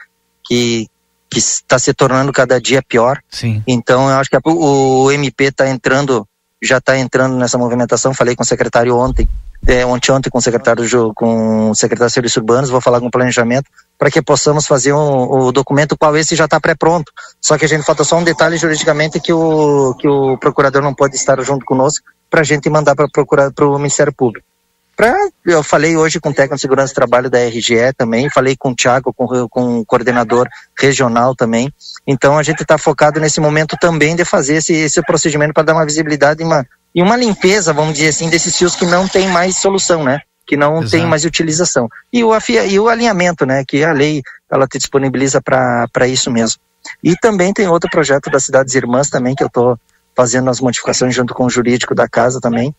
[0.44, 0.88] que,
[1.30, 3.20] que está se tornando cada dia pior.
[3.30, 3.62] Sim.
[3.68, 6.26] Então, eu acho que a, o MP está entrando,
[6.60, 8.12] já está entrando nessa movimentação.
[8.12, 9.28] Falei com o secretário ontem,
[9.64, 10.84] é, ontem, ontem com o secretário
[11.14, 14.92] com o secretário de Serviços Urbanos, vou falar com o planejamento para que possamos fazer
[14.92, 17.12] um, o documento qual esse já está pré-pronto.
[17.40, 20.94] Só que a gente falta só um detalhe juridicamente que o que o procurador não
[20.94, 24.49] pode estar junto conosco para a gente mandar para o Ministério Público.
[25.00, 25.16] Pra,
[25.46, 28.72] eu falei hoje com o técnico de segurança do trabalho da RGE também, falei com
[28.72, 30.46] o Thiago, com, com o coordenador
[30.78, 31.72] regional também.
[32.06, 35.72] Então a gente está focado nesse momento também de fazer esse, esse procedimento para dar
[35.72, 39.26] uma visibilidade e uma, e uma limpeza, vamos dizer assim, desses fios que não tem
[39.28, 40.20] mais solução, né?
[40.46, 40.90] Que não Exato.
[40.90, 41.88] tem mais utilização.
[42.12, 42.32] E o,
[42.68, 43.64] e o alinhamento, né?
[43.66, 44.20] Que a lei
[44.52, 46.60] ela te disponibiliza para isso mesmo.
[47.02, 49.78] E também tem outro projeto das Cidades Irmãs também, que eu estou
[50.14, 52.74] fazendo as modificações junto com o jurídico da casa também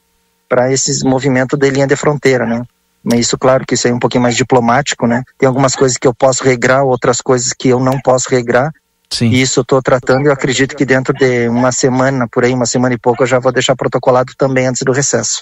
[0.52, 2.62] para esses movimentos de linha de fronteira, né?
[3.02, 5.24] Mas isso, claro, que isso é um pouquinho mais diplomático, né?
[5.38, 8.70] Tem algumas coisas que eu posso regrar, outras coisas que eu não posso regrar.
[9.10, 9.30] Sim.
[9.30, 12.54] E isso eu estou tratando e eu acredito que dentro de uma semana, por aí,
[12.54, 15.42] uma semana e pouco, eu já vou deixar protocolado também antes do recesso.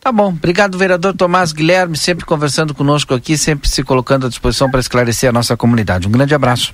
[0.00, 4.70] Tá bom, obrigado vereador Tomás Guilherme, sempre conversando conosco aqui, sempre se colocando à disposição
[4.70, 6.06] para esclarecer a nossa comunidade.
[6.06, 6.72] Um grande abraço.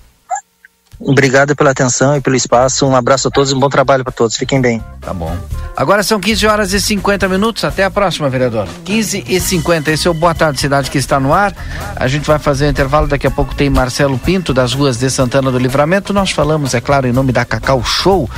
[1.01, 2.87] Obrigado pela atenção e pelo espaço.
[2.87, 4.37] Um abraço a todos e um bom trabalho para todos.
[4.37, 4.83] Fiquem bem.
[5.01, 5.37] Tá bom.
[5.77, 7.65] Agora são 15 horas e 50 minutos.
[7.65, 8.69] Até a próxima, vereador.
[8.85, 9.91] 15 e 50.
[9.91, 11.55] Esse é o Boa Tarde Cidade que está no ar.
[11.97, 13.09] A gente vai fazer um intervalo.
[13.09, 16.13] Daqui a pouco tem Marcelo Pinto, das ruas de Santana do Livramento.
[16.13, 18.31] Nós falamos, é claro, em nome da Cacau Show.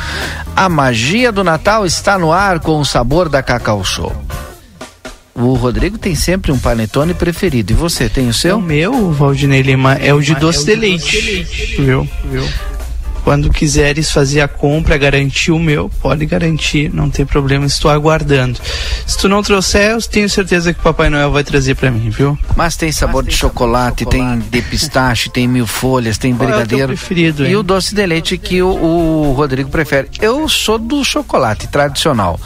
[0.56, 4.12] A magia do Natal está no ar com o sabor da Cacau Show.
[5.34, 7.72] O Rodrigo tem sempre um panetone preferido.
[7.72, 8.58] E você, tem o seu?
[8.58, 11.44] O meu, Valdinei Lima, é o de doce, é de, leite.
[11.76, 12.08] Viu?
[12.30, 12.44] Viu?
[13.24, 18.60] Quando quiseres fazer a compra, garantir o meu, pode garantir, não tem problema, estou aguardando.
[19.06, 22.10] Se tu não trouxer, eu tenho certeza que o Papai Noel vai trazer para mim,
[22.10, 22.38] viu?
[22.54, 26.36] Mas tem sabor Mas tem de chocolate, chocolate, tem de pistache, tem mil folhas, tem
[26.36, 26.82] Qual brigadeiro.
[26.82, 27.56] É o preferido, e hein?
[27.56, 30.10] o doce de leite que o, o, Rodrigo prefere.
[30.20, 32.38] Eu sou do chocolate tradicional.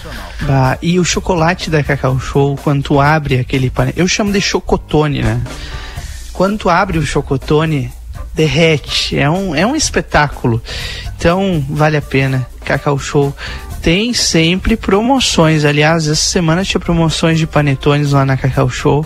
[0.42, 4.40] Bah, e o chocolate da Cacau Show, quando tu abre aquele panel, eu chamo de
[4.40, 5.40] chocotone, né?
[6.32, 7.90] Quando tu abre o chocotone,
[8.38, 9.18] derrete.
[9.18, 10.62] É um, é um espetáculo.
[11.16, 12.46] Então, vale a pena.
[12.64, 13.34] Cacau Show
[13.82, 15.64] tem sempre promoções.
[15.64, 19.04] Aliás, essa semana tinha promoções de panetones lá na Cacau Show.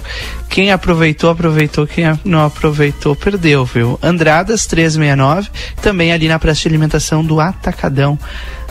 [0.50, 1.86] Quem aproveitou, aproveitou.
[1.86, 3.98] Quem não aproveitou, perdeu, viu?
[4.02, 5.48] Andradas 369,
[5.80, 8.18] também ali na praça de alimentação do Atacadão.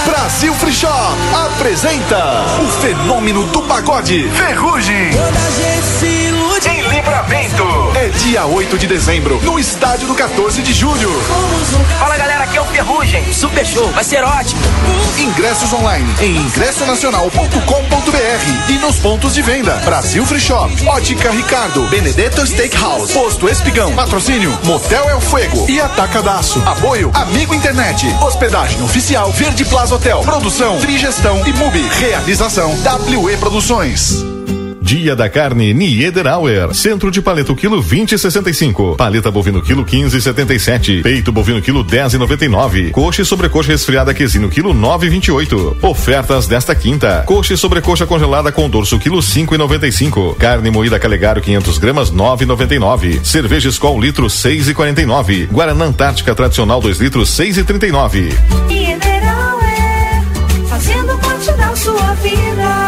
[0.07, 5.11] Brasil Free Shop apresenta o fenômeno do pagode Ferrugem.
[5.13, 7.88] Quando a gente se ilude em Livramento.
[7.99, 11.11] É dia 8 de dezembro, no estádio do 14 de julho.
[11.99, 13.33] Fala galera, aqui é o Ferrugem.
[13.33, 14.61] Super show, vai ser ótimo.
[15.19, 19.75] Ingressos online em ingressonacional.com.br e nos pontos de venda.
[19.85, 26.63] Brasil Free Shop, Ótica Ricardo, Benedetto Steakhouse, Posto Espigão, Patrocínio Motel El Fuego e Atacadaço.
[26.67, 31.83] Apoio Amigo Internet, Hospedagem Oficial, Verde Plaza Hotel, Produção, Trigestão e Mubi.
[31.99, 32.73] Realização
[33.25, 34.25] WE Produções.
[34.89, 36.73] Dia da carne Niederauer.
[36.73, 38.97] Centro de paleta quilo 20,65.
[38.97, 41.03] Paleta bovino quilo 15,77.
[41.03, 42.91] Peito bovino quilo 10,99.
[42.91, 45.77] Coxa e sobrecoxa resfriada quesino quilo 9,28.
[45.83, 47.23] Ofertas desta quinta.
[47.27, 50.37] Coxa e sobrecoxa congelada com dorso quilo 5,95.
[50.37, 53.23] Carne moída Calegaro 500 gramas 9,99.
[53.23, 55.49] Cerveja Skol litro 6,49.
[55.49, 58.33] Guaraná Antártica tradicional 2 litros 6,39.
[58.67, 60.23] Mineral é
[60.67, 62.88] fazendo parte da sua vida.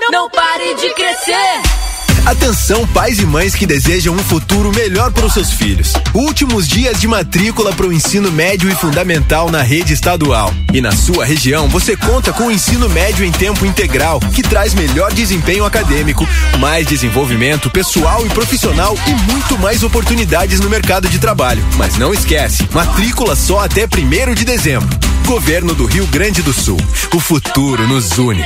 [0.00, 1.86] Não, não pare de crescer.
[2.26, 5.92] Atenção, pais e mães que desejam um futuro melhor para os seus filhos.
[6.12, 10.52] Últimos dias de matrícula para o ensino médio e fundamental na rede estadual.
[10.74, 14.74] E na sua região, você conta com o ensino médio em tempo integral, que traz
[14.74, 16.26] melhor desempenho acadêmico,
[16.58, 21.64] mais desenvolvimento pessoal e profissional e muito mais oportunidades no mercado de trabalho.
[21.76, 24.88] Mas não esquece, matrícula só até primeiro de dezembro.
[25.26, 26.78] Governo do Rio Grande do Sul.
[27.14, 28.44] O futuro nos une.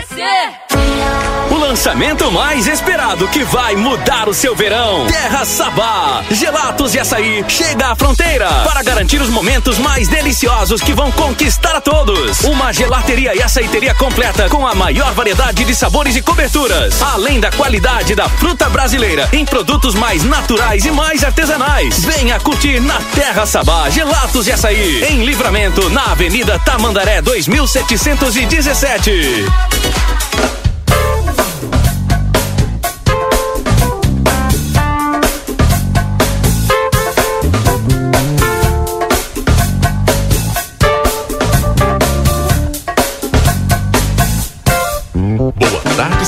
[1.50, 5.04] O lançamento mais esperado que vai mudar o seu verão.
[5.08, 6.22] Terra Sabá.
[6.30, 11.74] Gelatos e açaí chega à fronteira para garantir os momentos mais deliciosos que vão conquistar
[11.74, 12.44] a todos.
[12.44, 17.50] Uma gelateria e açaiteria completa com a maior variedade de sabores e coberturas, além da
[17.50, 22.04] qualidade da fruta brasileira em produtos mais naturais e mais artesanais.
[22.04, 29.79] Venha curtir na Terra Sabá Gelatos e açaí em Livramento na Avenida Tamandaré 2717.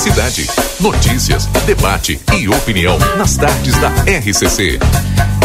[0.03, 0.49] Cidade.
[0.81, 4.77] Notícias, debate e opinião nas tardes da RCC.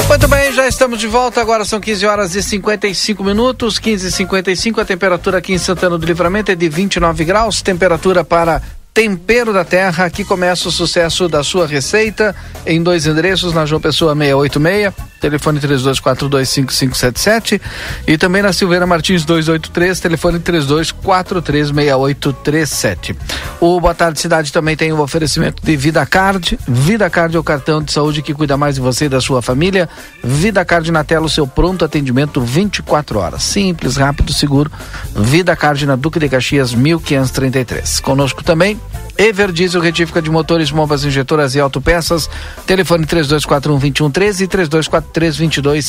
[0.09, 1.41] Muito bem, já estamos de volta.
[1.41, 3.79] Agora são 15 horas e 55 minutos.
[3.79, 7.63] 15 e 55 A temperatura aqui em Santana do Livramento é de 29 graus.
[7.63, 8.61] Temperatura para
[8.99, 10.07] Tempero da Terra.
[10.07, 12.35] Aqui começa o sucesso da sua receita
[12.67, 17.61] em dois endereços, na João Pessoa 686, telefone 32425577
[18.09, 23.15] e também na Silveira Martins 283, telefone 32436837.
[23.61, 26.59] O Boa Tarde Cidade também tem o oferecimento de Vida Card.
[26.67, 29.41] Vida Card é o cartão de saúde que cuida mais de você e da sua
[29.41, 29.89] família.
[30.23, 33.45] Vida Card na tela, o seu pronto atendimento 24 horas.
[33.45, 34.73] Simples, rápido, seguro.
[35.15, 38.01] Vida Card na Duque de Caxias 1533.
[38.01, 38.81] Conosco também
[39.17, 42.31] Ever Diesel retífica de motores, bombas injetoras e autopeças.
[42.67, 44.49] Telefone 3241-2113 e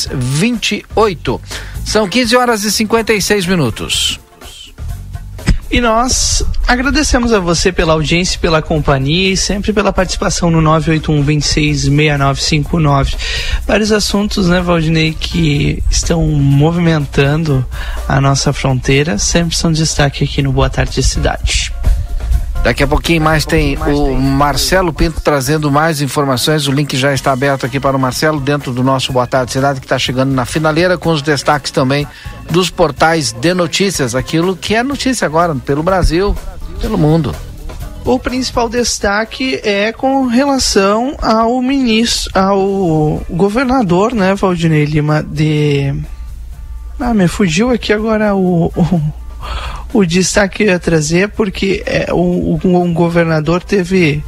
[0.08, 1.40] 3243-2228.
[1.84, 4.18] São 15 horas e 56 minutos.
[5.72, 13.14] E nós agradecemos a você pela audiência, pela companhia e sempre pela participação no 981-266959.
[13.64, 17.64] Vários assuntos, né, Valdinei, que estão movimentando
[18.08, 21.72] a nossa fronteira, sempre são destaque aqui no Boa Tarde Cidade.
[22.62, 26.68] Daqui a pouquinho mais tem o Marcelo Pinto trazendo mais informações.
[26.68, 29.80] O link já está aberto aqui para o Marcelo dentro do nosso Boa Tarde Cidade,
[29.80, 32.06] que está chegando na finaleira com os destaques também
[32.50, 36.36] dos portais de notícias, aquilo que é notícia agora pelo Brasil,
[36.82, 37.34] pelo mundo.
[38.04, 45.94] O principal destaque é com relação ao ministro, ao governador, né, Valdinei Lima, de.
[46.98, 49.02] Ah, me fugiu aqui agora o, o
[49.92, 54.22] o destaque que eu ia trazer porque é, um, um governador teve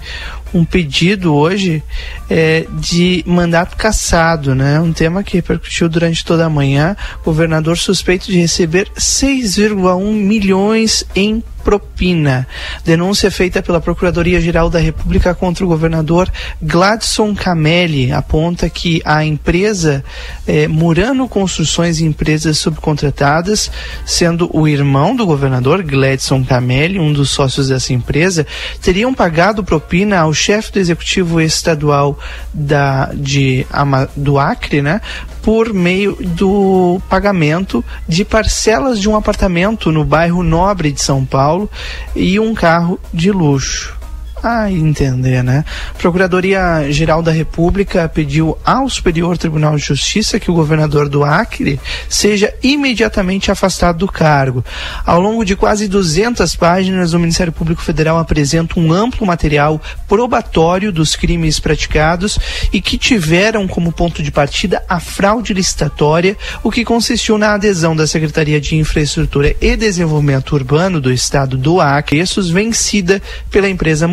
[0.55, 1.83] um pedido hoje
[2.29, 4.79] é, de mandato cassado, né?
[4.81, 6.97] Um tema que repercutiu durante toda a manhã.
[7.25, 12.47] Governador suspeito de receber 6,1 milhões em propina.
[12.85, 16.31] Denúncia feita pela Procuradoria-Geral da República contra o governador
[16.61, 20.05] Gladson Camelli aponta que a empresa
[20.47, 23.71] eh, Murano Construções e Empresas Subcontratadas,
[24.05, 28.47] sendo o irmão do governador Gladson Camelli, um dos sócios dessa empresa,
[28.81, 32.19] teriam pagado propina ao chefe do executivo estadual
[32.53, 33.67] da, de,
[34.17, 35.01] do Acre, né,
[35.43, 41.69] por meio do pagamento de parcelas de um apartamento no bairro Nobre de São Paulo
[42.15, 44.02] e um carro de luxo.
[44.43, 45.65] Ah, entender, né?
[45.99, 51.79] Procuradoria-Geral da República pediu ao Superior Tribunal de Justiça que o governador do Acre
[52.09, 54.65] seja imediatamente afastado do cargo.
[55.07, 60.91] Ao longo de quase 200 páginas, o Ministério Público Federal apresenta um amplo material probatório
[60.91, 62.37] dos crimes praticados
[62.73, 67.95] e que tiveram como ponto de partida a fraude licitatória, o que consistiu na adesão
[67.95, 74.09] da Secretaria de Infraestrutura e Desenvolvimento Urbano do Estado do Acre, vencida pela empresa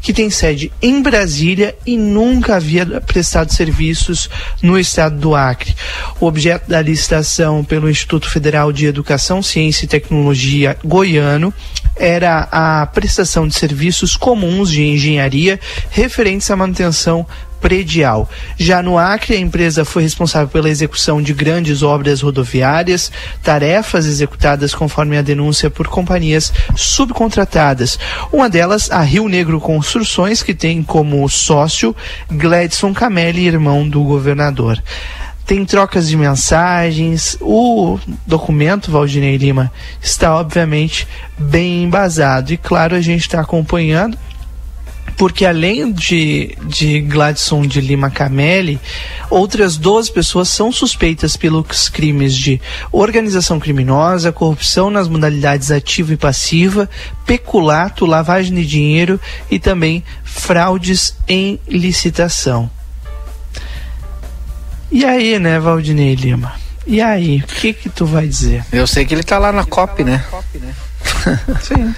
[0.00, 4.28] Que tem sede em Brasília e nunca havia prestado serviços
[4.62, 5.74] no estado do Acre.
[6.20, 11.52] O objeto da licitação pelo Instituto Federal de Educação, Ciência e Tecnologia Goiano
[11.96, 15.60] era a prestação de serviços comuns de engenharia
[15.90, 17.26] referentes à manutenção
[17.62, 18.28] predial.
[18.58, 23.10] Já no Acre, a empresa foi responsável pela execução de grandes obras rodoviárias,
[23.42, 27.98] tarefas executadas conforme a denúncia por companhias subcontratadas.
[28.32, 31.94] Uma delas, a Rio Negro Construções, que tem como sócio
[32.28, 34.82] Gladson Camelli, irmão do governador.
[35.46, 37.36] Tem trocas de mensagens.
[37.40, 41.06] O documento, Valdinei Lima, está obviamente
[41.38, 42.52] bem embasado.
[42.52, 44.16] E claro, a gente está acompanhando
[45.16, 48.80] porque além de, de Gladson de Lima Camelli,
[49.30, 52.60] outras 12 pessoas são suspeitas pelos crimes de
[52.90, 56.88] organização criminosa, corrupção nas modalidades ativa e passiva,
[57.26, 59.20] peculato, lavagem de dinheiro
[59.50, 62.70] e também fraudes em licitação.
[64.90, 66.52] E aí, né, Valdinei Lima?
[66.86, 68.64] E aí, o que que tu vai dizer?
[68.72, 70.24] Eu sei que ele tá lá na COP, né?
[71.62, 71.94] Sim.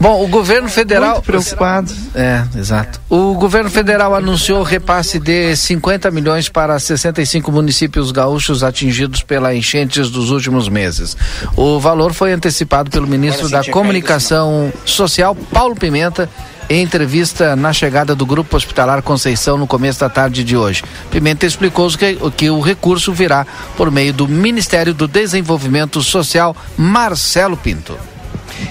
[0.00, 1.14] Bom, o governo federal.
[1.14, 1.92] Muito preocupado.
[2.14, 3.00] É, exato.
[3.08, 10.10] O governo federal anunciou repasse de 50 milhões para 65 municípios gaúchos atingidos pela enchentes
[10.10, 11.16] dos últimos meses.
[11.56, 16.28] O valor foi antecipado pelo ministro da Comunicação Social, Paulo Pimenta,
[16.68, 20.84] em entrevista na chegada do Grupo Hospitalar Conceição no começo da tarde de hoje.
[21.10, 23.46] Pimenta explicou que, que o recurso virá
[23.76, 27.96] por meio do Ministério do Desenvolvimento Social, Marcelo Pinto.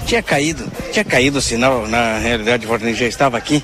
[0.06, 3.64] Tinha caído, tinha caído o sinal, na realidade o Valdinei já estava aqui,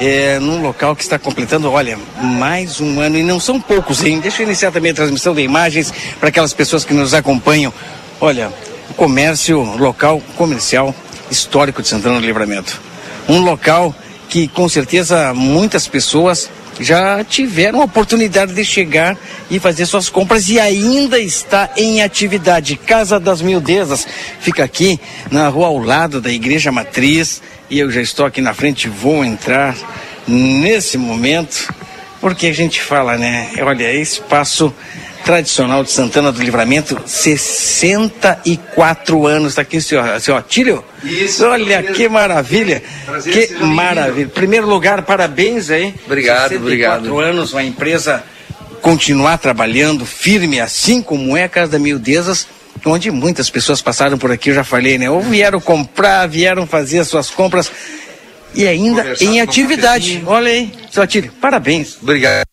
[0.00, 4.20] é, num local que está completando, olha, mais um ano, e não são poucos, hein?
[4.20, 7.72] Deixa eu iniciar também a transmissão de imagens para aquelas pessoas que nos acompanham.
[8.20, 8.52] Olha,
[8.90, 10.94] o comércio local, comercial,
[11.30, 12.80] histórico de Santana do Livramento.
[13.28, 13.94] Um local
[14.28, 19.16] que com certeza muitas pessoas já tiveram a oportunidade de chegar
[19.50, 22.76] e fazer suas compras e ainda está em atividade.
[22.76, 24.06] Casa das Mildezas
[24.40, 24.98] fica aqui
[25.30, 27.40] na rua ao lado da Igreja Matriz
[27.70, 29.76] e eu já estou aqui na frente, vou entrar
[30.26, 31.72] nesse momento
[32.20, 33.50] porque a gente fala, né?
[33.60, 34.74] Olha, é espaço
[35.24, 39.52] tradicional de Santana do Livramento, 64 anos.
[39.52, 40.84] Está aqui o senhor, senhor Tílio?
[41.02, 41.46] Isso.
[41.46, 42.82] Olha que maravilha.
[43.06, 44.28] Prazer, que maravilha.
[44.28, 45.94] Primeiro lugar, parabéns aí.
[46.06, 47.20] Obrigado, 64 obrigado.
[47.20, 48.22] anos, uma empresa
[48.82, 52.46] continuar trabalhando firme, assim como é a Casa da Mildezas,
[52.84, 55.08] onde muitas pessoas passaram por aqui, eu já falei, né?
[55.08, 57.72] Ou vieram comprar, vieram fazer as suas compras
[58.54, 60.22] e ainda Conversar, em atividade.
[60.26, 61.96] Olha aí, seu Atílio, parabéns.
[62.00, 62.44] Obrigado.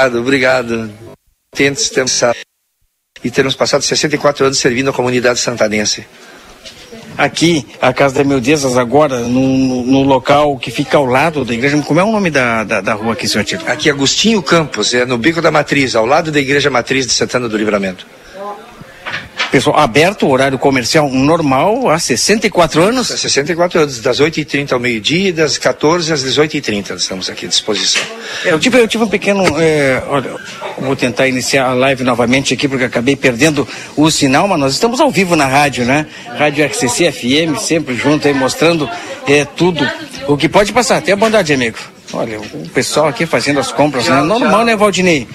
[0.00, 0.90] Obrigado.
[1.54, 2.20] Tentes temos
[3.22, 6.06] e termos passado 64 anos servindo a comunidade santanense.
[7.16, 11.80] Aqui, a Casa da Mildezas, agora, no, no local que fica ao lado da igreja.
[11.82, 13.70] Como é o nome da, da, da rua aqui, senhor Atílio?
[13.70, 17.48] Aqui, Agostinho Campos, é no Bico da Matriz, ao lado da Igreja Matriz de Santana
[17.48, 18.06] do Livramento.
[19.52, 23.10] Pessoal, aberto o horário comercial normal há 64 anos?
[23.12, 27.48] Há 64 anos, das 8h30 ao meio-dia e das 14 às 18h30 estamos aqui à
[27.50, 28.00] disposição.
[28.46, 29.44] É, Eu tive, eu tive um pequeno.
[29.60, 30.30] é, olha,
[30.78, 35.02] vou tentar iniciar a live novamente aqui, porque acabei perdendo o sinal, mas nós estamos
[35.02, 36.06] ao vivo na rádio, né?
[36.38, 38.88] Rádio RCC FM, sempre junto aí, mostrando
[39.28, 39.86] é, tudo
[40.28, 40.96] o que pode passar.
[40.96, 41.76] Até a bondade, amigo.
[42.12, 44.20] Olha, o pessoal aqui fazendo as compras, né?
[44.22, 45.26] Normal, né, Valdinei?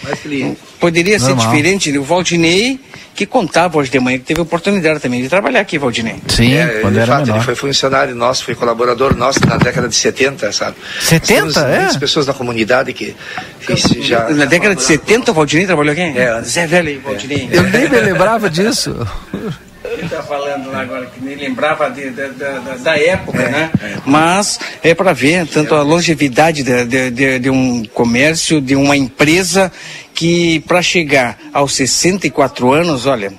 [0.79, 1.97] Poderia ser diferente, né?
[1.99, 2.79] O Valdinei
[3.15, 6.17] que contava hoje de manhã, que teve oportunidade também de trabalhar aqui, Valdinei.
[6.27, 7.37] Sim, É, quando de era fato, menor.
[7.37, 10.75] ele foi funcionário nosso, foi colaborador nosso na década de 70, sabe?
[11.01, 11.77] 70, Nós temos é?
[11.79, 13.15] Muitas pessoas na comunidade que
[13.59, 14.29] fez já...
[14.29, 16.01] Na década de 70, o Valdinei trabalhou aqui?
[16.01, 17.49] É, Zé Velho e Valdinei.
[17.51, 18.95] Eu nem me lembrava disso.
[20.05, 23.71] está falando lá agora, que nem lembrava de, da, da, da, época, É, né?
[24.05, 28.95] Mas é para ver tanto a longevidade de, de, de, de um comércio, de uma
[28.95, 29.71] empresa,
[30.13, 33.31] que para chegar aos 64 anos, olha,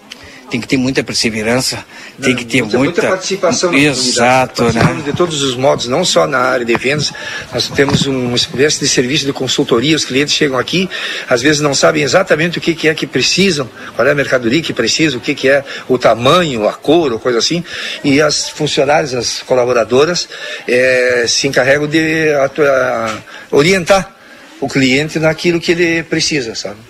[0.51, 1.85] tem que ter muita perseverança,
[2.21, 5.03] tem que ter muita, muita, muita participação Exato, né?
[5.05, 7.13] De todos os modos, não só na área de vendas,
[7.53, 10.89] nós temos uma espécie de serviço de consultoria, os clientes chegam aqui,
[11.29, 14.63] às vezes não sabem exatamente o que, que é que precisam, qual é a mercadoria
[14.63, 17.63] que precisam, o que, que é o tamanho, a cor, ou coisa assim,
[18.03, 20.29] e as funcionárias, as colaboradoras,
[20.67, 24.15] eh, se encarregam de atua- orientar
[24.61, 26.88] o cliente naquilo que ele precisa, sabe?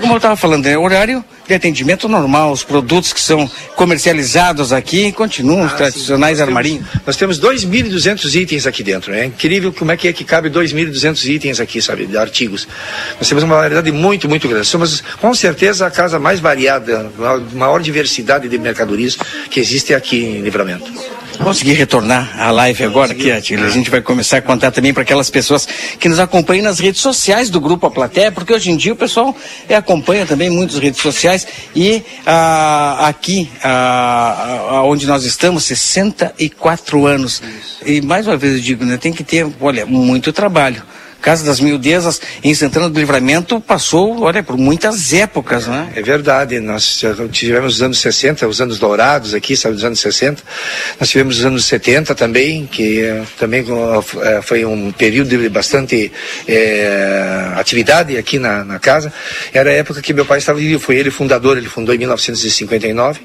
[0.00, 5.10] Como eu estava falando, é horário de atendimento normal, os produtos que são comercializados aqui
[5.12, 6.86] continuam os tradicionais armarinhos.
[7.06, 9.14] Nós temos 2.200 itens aqui dentro.
[9.14, 12.68] É incrível como é que é que cabe 2.200 itens aqui, sabe, de artigos.
[13.18, 14.66] Nós temos uma variedade muito, muito grande.
[14.66, 19.16] Somos, com certeza, a casa mais variada, a maior diversidade de mercadorias
[19.50, 21.17] que existe aqui em Livramento.
[21.42, 23.64] Consegui retornar à live agora aqui, Atílio.
[23.64, 25.66] A gente vai começar a contar também para aquelas pessoas
[25.98, 28.96] que nos acompanham nas redes sociais do Grupo A Plateia, porque hoje em dia o
[28.96, 29.34] pessoal
[29.68, 37.06] é, acompanha também muitas redes sociais e ah, aqui, ah, ah, onde nós estamos, 64
[37.06, 37.40] anos.
[37.86, 40.82] E mais uma vez eu digo, né, tem que ter, olha, muito trabalho.
[41.20, 45.92] Casa das Mildezas, em Santana do Livramento, passou, olha, por muitas épocas, né?
[45.96, 50.42] É verdade, nós tivemos os anos 60, os anos dourados aqui, sabe, os anos 60.
[50.98, 56.12] Nós tivemos os anos 70 também, que eh, também eh, foi um período de bastante
[56.46, 59.12] eh, atividade aqui na, na casa.
[59.52, 63.20] Era a época que meu pai estava vivo, foi ele fundador, ele fundou em 1959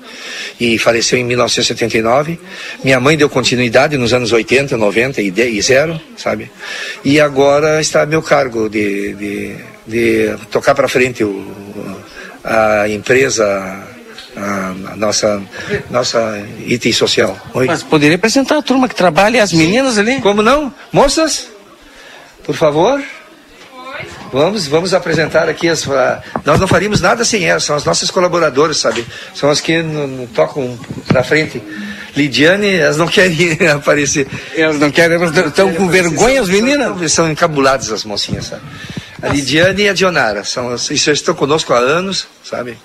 [0.59, 2.39] e faleceu em 1979.
[2.83, 6.51] Minha mãe deu continuidade nos anos 80, 90 e, de, e zero, sabe?
[7.05, 9.55] E agora está a meu cargo de, de,
[9.85, 11.45] de tocar para frente o,
[12.43, 13.45] a empresa,
[14.35, 15.41] a, nossa,
[15.89, 17.37] nossa item social.
[17.53, 17.67] Oi?
[17.67, 20.19] Mas poderia apresentar a turma que trabalha, as meninas ali?
[20.21, 20.73] Como não?
[20.91, 21.47] Moças,
[22.43, 23.01] por favor.
[24.31, 25.85] Vamos, vamos apresentar aqui as.
[26.43, 29.05] nós não faríamos nada sem elas, são as nossas colaboradoras, sabe?
[29.35, 29.83] São as que
[30.33, 30.77] tocam
[31.07, 31.61] pra frente.
[32.15, 34.27] Lidiane, elas não querem aparecer.
[34.55, 37.11] Elas não querem, elas estão com vergonha, as meninas?
[37.11, 38.63] São encabuladas as mocinhas, sabe?
[39.21, 42.77] A Lidiane e a Dionara, são, estão conosco há anos, sabe?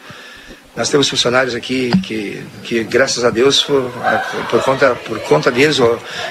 [0.76, 3.90] Nós temos funcionários aqui que, que graças a Deus, por,
[4.48, 5.78] por conta, por conta deles,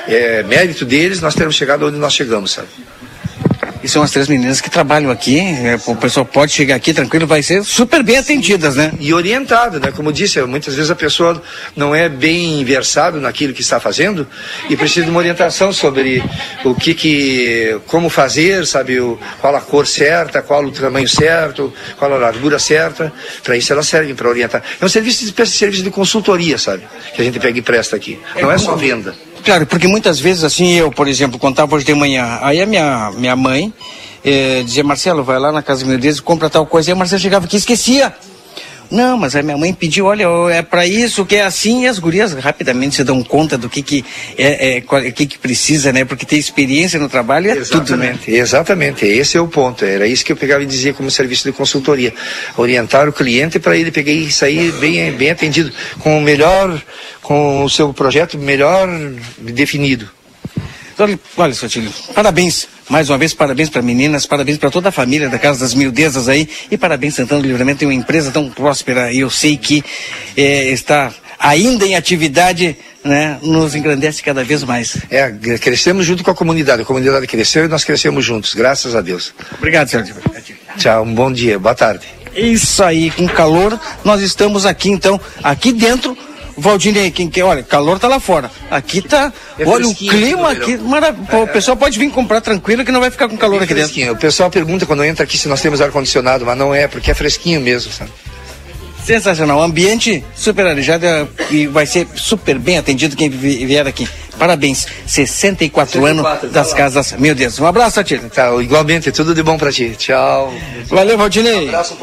[0.07, 2.69] é, mérito deles, nós temos chegado onde nós chegamos, sabe?
[3.83, 5.39] E são as três meninas que trabalham aqui.
[5.39, 8.91] é, o pessoal pode chegar aqui tranquilo, vai ser super bem atendidas, né?
[8.99, 9.91] E orientado, né?
[9.91, 11.41] Como disse, muitas vezes a pessoa
[11.75, 14.27] não é bem versado naquilo que está fazendo
[14.69, 16.23] e precisa de uma orientação sobre
[16.65, 21.73] o que que, como fazer, sabe, o, qual a cor certa, qual o tamanho certo,
[21.97, 23.11] qual a largura certa.
[23.43, 24.63] Para isso elas servem para orientar.
[24.79, 26.83] É um serviço de serviço de consultoria, sabe?
[27.13, 28.19] Que a gente pega e presta aqui.
[28.41, 29.13] Não é só venda.
[29.43, 33.11] Claro, porque muitas vezes, assim, eu, por exemplo, contava hoje de manhã, aí a minha,
[33.15, 33.73] minha mãe
[34.23, 36.89] eh, dizia, Marcelo, vai lá na casa meu Deus e compra tal coisa.
[36.89, 38.13] Aí o Marcelo chegava aqui e esquecia.
[38.89, 41.99] Não, mas a minha mãe pediu, olha, é para isso que é assim, e as
[41.99, 44.05] gurias rapidamente se dão conta do que que
[44.37, 46.05] é, é qual- que que precisa, né?
[46.05, 48.07] Porque tem experiência no trabalho é tudo, né?
[48.17, 49.05] Exatamente, exatamente.
[49.05, 49.83] Esse é o ponto.
[49.83, 52.13] Era isso que eu pegava e dizia como serviço de consultoria.
[52.55, 56.81] Orientar o cliente para ele pegar e sair bem, bem atendido, com o melhor,
[57.21, 58.87] com o seu projeto melhor
[59.39, 60.09] definido.
[60.99, 62.67] Olha, olha, Sotilho, parabéns.
[62.89, 66.29] Mais uma vez, parabéns para meninas, parabéns para toda a família da Casa das Mildezas
[66.29, 66.47] aí.
[66.71, 69.11] E parabéns, Santana do Livramento, tem uma empresa tão próspera.
[69.11, 69.83] E eu sei que
[70.35, 73.37] eh, está ainda em atividade, né?
[73.41, 74.97] Nos engrandece cada vez mais.
[75.09, 75.29] É,
[75.59, 76.81] crescemos junto com a comunidade.
[76.81, 79.33] A comunidade cresceu e nós crescemos juntos, graças a Deus.
[79.57, 80.15] Obrigado, Sérgio.
[80.77, 82.07] Tchau, um bom dia, boa tarde.
[82.35, 86.17] Isso aí, com calor, nós estamos aqui então, aqui dentro.
[86.57, 88.49] Valdinei, quem quer, olha, calor tá lá fora.
[88.71, 90.77] Aqui tá, É olha o clima aqui
[91.29, 94.13] pô, o pessoal pode vir comprar tranquilo que não vai ficar com calor aqui dentro.
[94.13, 97.13] O pessoal pergunta quando entra aqui se nós temos ar-condicionado, mas não é, porque é
[97.13, 98.09] fresquinho mesmo, sabe?
[99.05, 104.07] Sensacional, ambiente super arejado é, e vai ser super bem atendido quem vi- vier aqui.
[104.37, 107.13] Parabéns, 64, anos das casas.
[107.13, 108.29] Meu Deus, um abraço, Atílio.
[108.29, 109.95] Tá, igualmente, tudo de bom pra ti.
[109.97, 110.53] Tchau.
[110.87, 111.65] Valeu, Valdinei.
[111.65, 111.97] Um abraço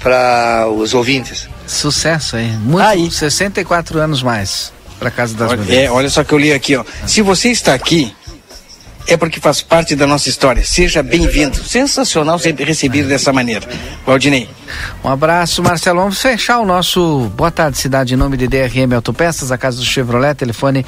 [0.00, 1.48] para os ouvintes.
[1.66, 2.48] Sucesso aí.
[2.58, 5.84] Muito, 64 anos mais para casa das Olha, mulheres.
[5.84, 6.84] é, olha só que eu li aqui, ó.
[7.06, 8.14] Se você está aqui,
[9.06, 10.64] é porque faz parte da nossa história.
[10.64, 11.56] Seja bem-vindo.
[11.56, 13.66] Sensacional ser recebido dessa maneira.
[14.06, 14.48] Valdinei.
[15.02, 16.00] Um abraço, Marcelo.
[16.00, 19.84] Vamos fechar o nosso Boa Tarde Cidade em nome de DRM Autopeças, a casa do
[19.84, 20.84] Chevrolet, telefone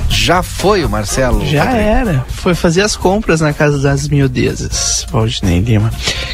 [0.10, 1.46] Já foi o Marcelo?
[1.46, 2.26] Já era.
[2.30, 5.92] Foi fazer as compras na casa das miudezas, Valdinei Lima.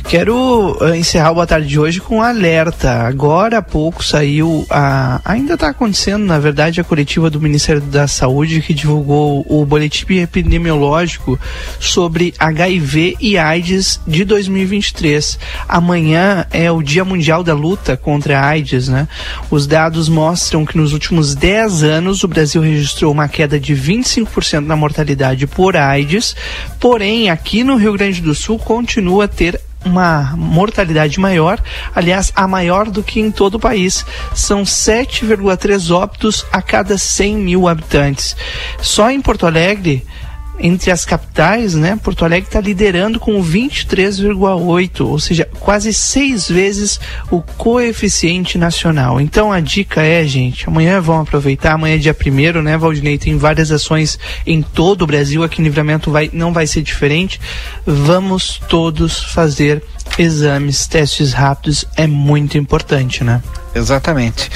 [0.07, 2.91] Quero uh, encerrar o Boa Tarde de hoje com um alerta.
[3.07, 5.21] Agora há pouco saiu a.
[5.23, 10.15] Ainda está acontecendo, na verdade, a coletiva do Ministério da Saúde que divulgou o boletim
[10.15, 11.39] epidemiológico
[11.79, 15.37] sobre HIV e AIDS de 2023.
[15.67, 19.07] Amanhã é o Dia Mundial da Luta contra a AIDS, né?
[19.51, 24.65] Os dados mostram que nos últimos 10 anos o Brasil registrou uma queda de 25%
[24.65, 26.35] na mortalidade por AIDS,
[26.79, 31.61] porém aqui no Rio Grande do Sul continua a ter uma mortalidade maior,
[31.95, 34.05] aliás, a maior do que em todo o país.
[34.35, 38.35] São 7,3 óbitos a cada 100 mil habitantes.
[38.81, 40.05] Só em Porto Alegre,
[40.59, 46.99] entre as capitais, né, Porto Alegre está liderando com 23,8, ou seja, quase seis vezes
[47.31, 49.21] o coeficiente nacional.
[49.21, 53.37] Então a dica é, gente, amanhã vão aproveitar, amanhã é dia primeiro, né, Valdinei, tem
[53.37, 57.39] várias ações em todo o Brasil, aqui em Livramento vai, não vai ser diferente.
[57.85, 59.83] Vamos todos fazer
[60.17, 63.41] exames, testes rápidos, é muito importante, né?
[63.73, 64.49] Exatamente.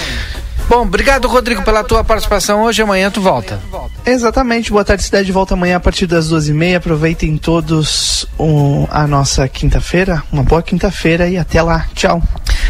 [0.69, 2.81] Bom, obrigado, Rodrigo, pela tua participação hoje.
[2.81, 3.59] Amanhã tu volta.
[4.05, 5.31] Exatamente, boa tarde, cidade.
[5.31, 6.77] Volta amanhã a partir das duas e meia.
[6.77, 10.23] Aproveitem todos o, a nossa quinta-feira.
[10.31, 11.85] Uma boa quinta-feira e até lá.
[11.93, 12.21] Tchau.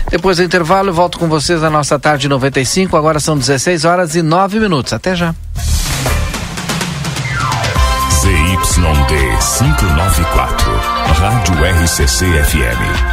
[0.09, 2.97] Depois do intervalo, eu volto com vocês na nossa tarde 95.
[2.97, 4.91] Agora são 16 horas e 9 minutos.
[4.93, 5.33] Até já.
[8.21, 9.13] ZYD
[9.59, 10.71] 594,
[11.19, 13.12] Rádio RCC FM.